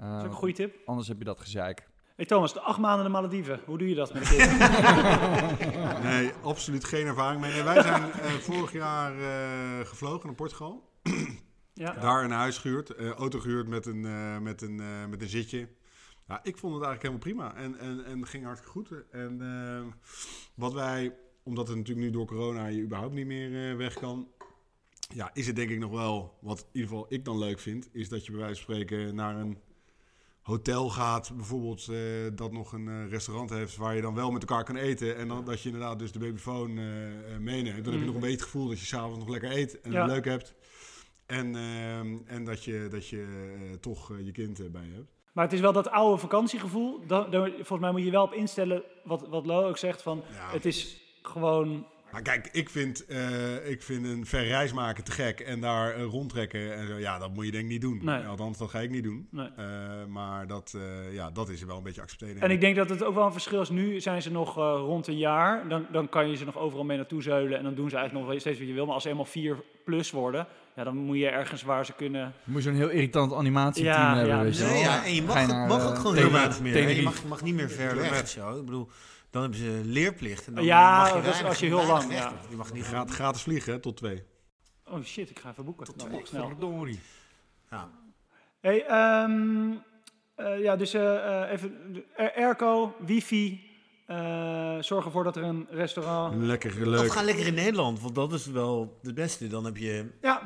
[0.00, 0.76] Uh, ook een goede tip.
[0.86, 1.88] anders heb je dat gezeik.
[2.16, 3.60] Hey Thomas, de acht maanden de Malediven.
[3.66, 4.58] Hoe doe je dat met kind?
[6.02, 7.52] Nee, absoluut geen ervaring mee.
[7.52, 10.90] Nee, wij zijn eh, vorig jaar eh, gevlogen naar Portugal.
[11.74, 11.92] ja.
[11.92, 15.28] Daar een huis gehuurd, eh, auto gehuurd met een, eh, met een, eh, met een
[15.28, 15.68] zitje.
[16.30, 18.92] Ja, ik vond het eigenlijk helemaal prima en, en, en ging hartstikke goed.
[19.10, 20.08] En eh,
[20.54, 24.28] wat wij, omdat het natuurlijk nu door corona je überhaupt niet meer eh, weg kan,
[25.14, 27.88] ja, is het denk ik nog wel, wat in ieder geval ik dan leuk vind,
[27.92, 29.58] is dat je bij wijze van spreken naar een
[30.42, 31.96] hotel gaat, bijvoorbeeld eh,
[32.34, 35.44] dat nog een restaurant heeft waar je dan wel met elkaar kan eten en dan
[35.44, 36.74] dat je inderdaad dus de babyfoon
[37.42, 37.84] meeneemt.
[37.84, 38.04] Dan heb je Mm.
[38.04, 40.02] nog een beetje het gevoel dat je s'avonds nog lekker eet en Ja.
[40.02, 40.54] het leuk hebt.
[41.26, 41.54] En,
[42.26, 45.19] en dat je, dat je toch je kind bij hebt.
[45.32, 47.00] Maar het is wel dat oude vakantiegevoel.
[47.08, 50.50] Volgens mij moet je wel op instellen, wat, wat Lo ook zegt, van Ja.
[50.52, 51.86] het is gewoon...
[52.12, 55.94] Maar kijk, ik vind, eh, ik vind een ver reis maken te gek en daar
[55.94, 56.96] eh, rondtrekken en zo.
[56.98, 58.00] Ja, dat moet je denk ik niet doen.
[58.02, 58.24] Nee.
[58.24, 59.28] Althans, dat ga ik niet doen.
[59.30, 59.48] Nee.
[59.56, 59.64] Eh,
[60.08, 62.42] maar dat, eh, ja, dat is wel een beetje accepteren.
[62.42, 63.68] En ik denk dat het ook wel een verschil is.
[63.68, 65.68] Nu zijn ze nog eh, rond een jaar.
[65.68, 67.58] Dan, dan kan je ze nog overal mee naartoe zeulen.
[67.58, 68.84] En dan doen ze eigenlijk nog wel steeds wat je wil.
[68.84, 70.46] Maar als ze helemaal 4 plus worden,
[70.76, 72.20] ja, dan moet je ergens waar ze kunnen.
[72.22, 75.14] Dan moet je zo'n heel irritant animatieteam Ja, hebben, ja, weet je nee, ja, en
[75.14, 76.88] je mag, naar, mag ook gewoon heel weinig meer.
[76.88, 78.58] Je mag, mag niet meer ver weg of zo.
[78.58, 78.88] Ik bedoel,
[79.30, 80.46] dan hebben ze leerplicht.
[80.46, 82.18] En dan Ja, mag je dat is weinig- als je heel lang, weg.
[82.18, 82.32] ja.
[82.50, 84.22] Je mag niet gratis vliegen, hè, tot twee.
[84.84, 85.96] Oh shit, ik ga even boeken.
[85.96, 86.12] Twee.
[86.12, 86.46] nog snel.
[86.46, 87.00] Verdorie.
[87.70, 87.88] Ja.
[88.60, 89.70] Hey, ehm,
[90.34, 93.68] eh, ja, dus eh, eh, even airco, wifi.
[94.06, 96.42] eh, zorg ervoor dat er een restaurant.
[96.42, 97.12] Lekker Of leuk.
[97.12, 99.46] ga lekker in Nederland, want dat is wel het beste.
[99.46, 100.10] Dan heb je...
[100.20, 100.40] Ja,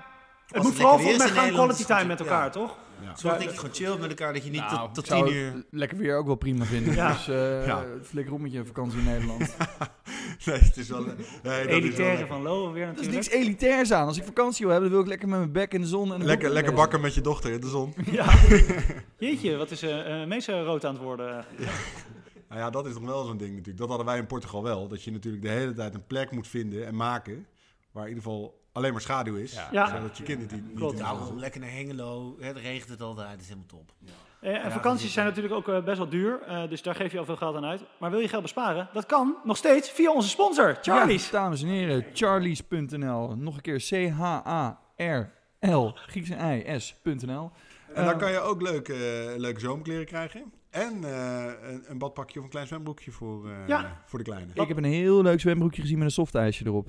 [0.46, 2.50] het het moet vooral volgens mij gaan quality time met elkaar, ja.
[2.50, 2.76] toch?
[3.04, 3.16] Ja.
[3.16, 5.34] Zorg dat je gewoon chillt met elkaar, dat je niet Nou, tot, tot ik tien
[5.34, 5.64] uur...
[5.70, 6.94] Lekker weer ook wel prima vinden.
[6.94, 7.12] Ja.
[7.12, 7.84] Dus eh Ja.
[8.02, 9.54] flikker op met je vakantie in Nederland.
[10.44, 11.00] Nee, het is wel...
[11.04, 13.14] Nee, wel Elitaire van Lo weer Er is natuurlijk.
[13.14, 14.06] niks elitairs aan.
[14.06, 16.12] Als ik vakantie wil hebben, dan wil ik lekker met mijn bek in de zon.
[16.14, 16.74] En Lekker, lekker lezen.
[16.74, 17.94] bakken met je dochter in de zon.
[18.10, 18.34] Ja.
[19.18, 21.44] Jeetje, wat is eh uh, meest rood aan het worden?
[22.48, 23.78] Nou ja, dat is nog wel zo'n ding natuurlijk.
[23.78, 24.88] Dat hadden wij in Portugal wel.
[24.88, 27.46] Dat je natuurlijk de hele tijd een plek moet vinden en maken...
[27.92, 29.52] waar in ieder geval alleen maar schaduw is.
[29.54, 29.68] Ja.
[29.72, 29.86] Ja.
[29.96, 32.36] Zodat je kind niet, Nou, lekker naar Hengelo.
[32.40, 33.92] Hè, Het regent het altijd, dat is helemaal top.
[34.40, 37.18] Eh, en vakanties zijn natuurlijk ook eh, best wel duur, eh, dus daar geef je
[37.18, 37.80] al veel geld aan uit.
[37.98, 38.88] Maar wil je geld besparen?
[38.92, 41.24] Dat kan nog steeds via onze sponsor, Charlie's.
[41.30, 43.36] Ja, dames en heren, charlies.nl.
[43.36, 43.78] Nog een keer
[44.68, 46.34] C-H-A-R-L, Griekse
[46.66, 47.50] I-S.nl.
[47.94, 48.94] En dan Eh, kan je ook leuke,
[49.36, 50.52] leuke zomerkleren krijgen.
[50.70, 54.02] En eh, een, een badpakje of een klein zwembroekje voor, eh, Ja.
[54.06, 54.50] voor de kleine.
[54.54, 56.88] Ik heb een heel leuk zwembroekje gezien met een softijsje erop.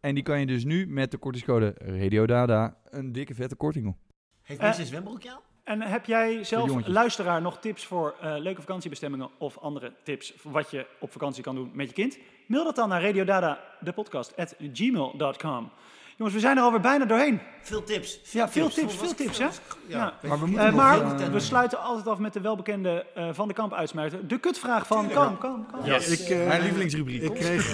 [0.00, 3.96] En die kan je dus nu met de kortingscode RadioDada een dikke vette korting op.
[4.42, 5.40] Heeft mensen een zwembroekje aan?
[5.64, 10.52] En heb jij zelf, luisteraar, nog tips voor eh, leuke vakantiebestemmingen of andere tips voor
[10.52, 12.18] wat je op vakantie kan doen met je kind?
[12.46, 15.70] Mail dat dan naar radiodada, de podcast, at gmail.com.
[16.20, 17.40] Jongens, we zijn er alweer bijna doorheen.
[17.62, 18.20] Veel tips.
[18.30, 19.46] Ja, veel tips, veel tips, hè?
[19.86, 19.98] Ja.
[19.98, 23.28] Maar we Eh, moeten nog, maar eh, we sluiten altijd af met de welbekende eh,
[23.32, 24.26] Van de Kamp uitsmijter.
[24.28, 25.84] De kutvraag van Kam, Kam, Kam.
[25.84, 27.22] Ja, ik, eh, Mijn lievelingsrubriek.
[27.22, 27.64] Ik kreeg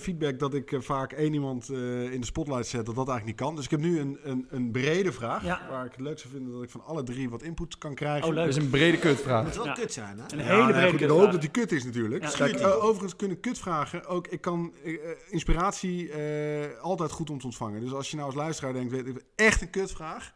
[0.00, 3.38] feedback dat ik eh, vaak één iemand eh, in de spotlight zet, dat dat eigenlijk
[3.38, 3.56] niet kan.
[3.56, 5.60] Dus ik heb nu een, een, een brede vraag, Ja.
[5.70, 8.28] waar ik het leuk zou vinden dat ik van alle drie wat input kan krijgen.
[8.28, 8.44] Oh, leuk.
[8.46, 9.44] Dat is een brede kutvraag.
[9.44, 9.72] Het moet wel Ja.
[9.80, 10.24] kut zijn, hè?
[10.36, 11.20] Een Ja, hele nee, brede goed, ik kutvraag.
[11.22, 12.22] hoop dat die kut is natuurlijk.
[12.24, 12.30] Ja.
[12.46, 14.26] Kijk, overigens kunnen kutvragen ook.
[14.26, 14.72] Ik kan
[15.30, 17.75] inspiratie eh, altijd goed om te ontvangen.
[17.80, 20.32] Dus als je nou als luisteraar denkt, weet ik, echt een kutvraag,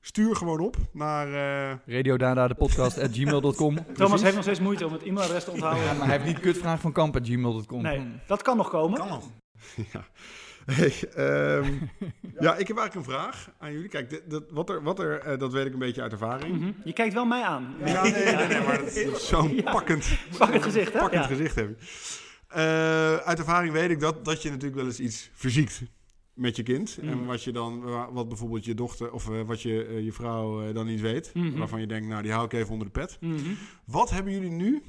[0.00, 1.26] stuur gewoon op naar.
[1.26, 3.78] eh, Radiodada, de podcast, at gmail.com.
[3.94, 5.84] Thomas heeft nog steeds moeite om het e-mailadres te onthouden.
[5.84, 7.82] Ja, maar hij heeft niet kutvraag van kamp, at gmail.com.
[7.82, 8.98] Nee, dat kan nog komen.
[8.98, 9.30] Kan nog.
[9.92, 10.04] ja.
[10.64, 11.72] Hey, ehm,
[12.40, 13.88] ja, ik heb eigenlijk een vraag aan jullie.
[13.88, 16.58] Kijk, dit- dat, wat er, wat er eh, dat weet ik een beetje uit ervaring.
[16.60, 16.70] Mhm.
[16.84, 17.74] Je kijkt wel mij aan.
[17.84, 19.72] Ja, nee, nee, nee, maar dat is zo'n Ja.
[19.72, 20.98] pakkend, Pak het gezicht, hè?
[20.98, 21.28] pakkend Ja.
[21.28, 21.76] gezicht heb je.
[22.48, 25.82] Eh, uit ervaring weet ik dat, dat je natuurlijk wel eens iets verziekt
[26.34, 26.98] met je kind.
[27.02, 27.80] En wat je dan,
[28.12, 31.30] wat bijvoorbeeld je dochter of eh, wat je, eh, je vrouw eh, dan niet weet.
[31.34, 31.58] Mhm.
[31.58, 33.16] Waarvan je denkt, nou die hou ik even onder de pet.
[33.20, 33.54] Mhm.
[33.84, 34.82] Wat hebben jullie nu,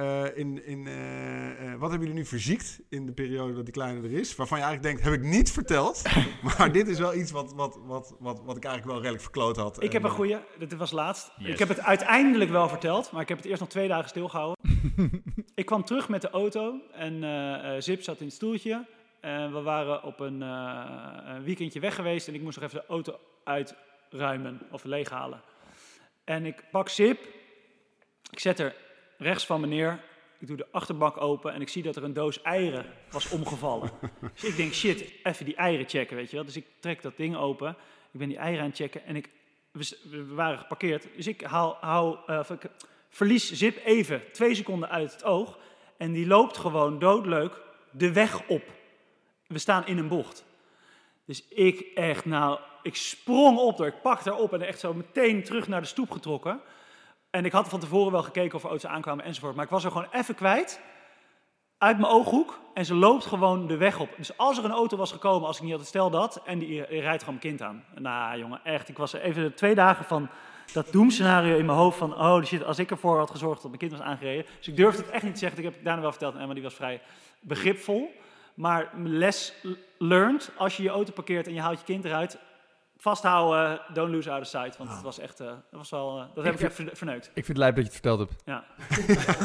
[0.00, 3.74] eh, in, in, eh, eh, wat hebben jullie nu verziekt in de periode dat die
[3.74, 4.36] kleine er is?
[4.36, 6.02] Waarvan je eigenlijk denkt, heb ik niet verteld.
[6.58, 9.56] maar dit is wel iets wat, wat, wat, wat, wat ik eigenlijk wel redelijk verkloot
[9.56, 9.82] had.
[9.82, 11.30] Ik heb En, een goeie, dit was laatst.
[11.36, 11.48] Yes.
[11.48, 14.56] Ik heb het uiteindelijk wel verteld, maar ik heb het eerst nog twee dagen stilgehouden.
[15.54, 18.86] ik kwam terug met de auto en eh, eh, Zip zat in het stoeltje.
[19.20, 22.80] En we waren op een, eh, een weekendje weg geweest en ik moest nog even
[22.80, 25.40] de auto uitruimen of leeghalen.
[26.24, 27.28] En ik pak Zip,
[28.30, 28.74] ik zet er
[29.18, 30.00] rechts van me neer,
[30.38, 33.90] ik doe de achterbak open en ik zie dat er een doos eieren was omgevallen.
[34.34, 36.44] dus ik denk, shit, even die eieren checken, weet je wel.
[36.44, 37.76] Dus ik trek dat ding open,
[38.12, 39.30] ik ben die eieren aan het checken en ik
[39.72, 41.06] we, waren geparkeerd.
[41.16, 42.70] Dus ik haal, hou, eh, ik
[43.08, 45.58] verlies Zip even twee seconden uit het oog.
[45.96, 48.62] En die loopt gewoon doodleuk de weg op.
[49.50, 50.44] We staan in een bocht.
[51.24, 53.86] Dus ik echt, nou, ik sprong op door.
[53.86, 56.60] Ik pakte haar op en echt zo meteen terug naar de stoep getrokken.
[57.30, 59.54] En ik had van tevoren wel gekeken of er auto's aankwamen enzovoort.
[59.54, 60.80] Maar ik was er gewoon even kwijt.
[61.78, 62.58] Uit mijn ooghoek.
[62.74, 64.08] En ze loopt gewoon de weg op.
[64.16, 66.42] Dus als er een auto was gekomen, als ik niet had, stel dat.
[66.44, 67.84] En die, rijdt gewoon mijn kind aan.
[67.94, 68.88] Nou jongen, echt.
[68.88, 70.28] Ik was er even twee dagen van
[70.72, 71.98] dat doemscenario in mijn hoofd.
[71.98, 74.46] Van, oh shit, als ik ervoor had gezorgd dat mijn kind was aangereden.
[74.58, 75.58] Dus ik durfde het echt niet te zeggen.
[75.58, 76.34] Ik heb daarna wel verteld.
[76.34, 77.00] En Emma die was vrij
[77.40, 78.12] begripvol.
[78.60, 79.52] Maar les
[79.98, 80.50] learned.
[80.56, 82.38] Als je je auto parkeert en je haalt je kind eruit.
[83.00, 84.76] Vasthouden, don't lose out of sight.
[84.76, 87.26] Want het was echt, eh, dat was wel, eh, dat heb ik, verneukt.
[87.26, 88.42] Ik vind het lijp dat je het verteld hebt.
[88.44, 88.64] Ja.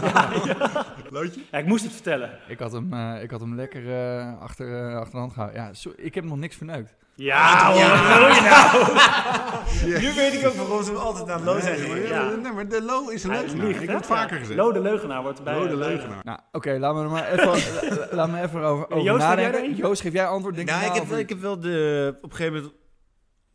[1.10, 1.42] Lootje?
[1.52, 2.30] ja, ik moest het vertellen.
[2.48, 5.62] Ik had hem, eh, ik had hem lekker eh, achter, eh, achter de hand gehouden.
[5.62, 6.96] Ja, zo, ik heb nog niks verneukt.
[7.18, 10.02] Ja, hoor, wat wil je nou?
[10.04, 11.80] Nu weet ik ook waarom ze hem altijd aan Lo zijn.
[11.80, 12.30] Nee, maar, Ja.
[12.30, 13.70] nee, maar de Lo is een leugenaar.
[13.70, 14.40] Ik heb het vaker Ja.
[14.42, 14.60] gezegd.
[14.60, 15.54] Lo de leugenaar wordt bij...
[15.56, 16.20] Lo de bij- leugenaar.
[16.24, 19.38] Nou, oké, laten we er maar even, la- laat me even over, over Joost, heb
[19.38, 19.76] nadenken.
[19.76, 20.56] Joost, geef jij antwoord?
[20.56, 22.14] Denk Nou, ik heb, over- wel- ik heb wel de...
[22.22, 22.74] Op een gegeven moment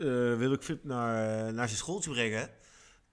[0.00, 0.06] eh
[0.38, 2.50] wilde ik Flip naar, eh, naar zijn schooltje brengen.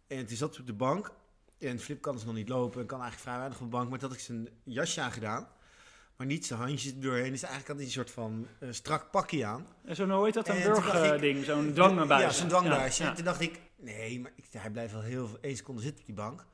[0.07, 1.11] En toen zat hij op de bank.
[1.57, 2.81] En Flip kan dus nog niet lopen.
[2.81, 3.89] En kan eigenlijk vrij weinig op de bank.
[3.89, 5.47] Maar toen had ik zijn jasje aangedaan.
[6.15, 7.31] Maar niet zijn handjes doorheen.
[7.31, 9.67] Dus eigenlijk had hij een soort van eh, strak pakje aan.
[9.85, 12.21] En Zo'n, hoe heet dat, een burgding, zo'n dwangbuis.
[12.21, 12.97] Ja, zo'n dwangbuis.
[12.97, 15.81] Ja, En toen dacht ik, nee, maar ik, hij blijft wel heel veel, één seconde
[15.81, 16.45] zitten op die bank.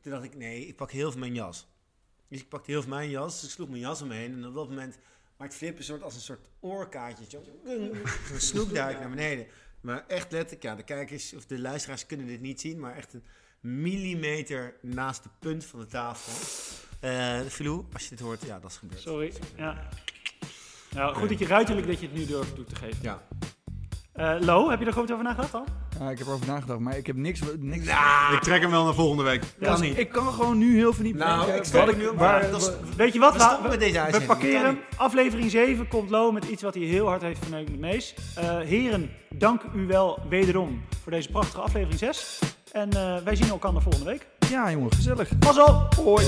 [0.00, 1.66] Toen dacht ik, nee, ik pak heel veel mijn jas.
[2.28, 4.32] Dus ik pakte heel veel mijn jas, dus ik sloeg mijn jas omheen.
[4.32, 4.98] En op dat moment
[5.36, 7.24] maakt Flip een soort, als een soort oorkaartje.
[7.28, 7.42] Zo,
[8.28, 9.46] zo'n snoepduik naar beneden.
[9.86, 13.14] Maar echt letterlijk, ja, de kijkers of de luisteraars kunnen dit niet zien, maar echt
[13.14, 13.24] een
[13.60, 16.32] millimeter naast de punt van de tafel.
[17.48, 19.00] Filou, als je dit hoort, ja, dat is gebeurd.
[19.00, 19.88] Sorry, ja.
[20.90, 23.02] Nou, goed dat je ruiterlijk dat je het nu durft toe te geven.
[23.02, 23.22] Ja.
[24.12, 25.64] Eh, Lo, heb je er goed over nagedacht al?
[25.98, 27.40] Ja, ik heb erover nagedacht, maar ik heb niks...
[27.58, 27.86] niks
[28.32, 29.42] Ik trek hem wel naar volgende week.
[29.60, 29.98] Kan niet.
[29.98, 32.50] Ik kan gewoon nu heel verdiept Nou, ik nu maar
[32.96, 33.32] Weet je wat?
[33.32, 34.78] We We, stoppen met deze we parkeren.
[34.96, 38.14] Aflevering 7 komt Lo met iets wat hij heel hard heeft verneukt met Mees.
[38.34, 42.38] Eh, heren, dank u wel wederom voor deze prachtige aflevering 6.
[42.72, 44.26] En eh, wij zien elkaar volgende week.
[44.50, 45.38] Ja, jongen, gezellig.
[45.38, 45.94] Pas op!
[45.94, 46.24] Hoi.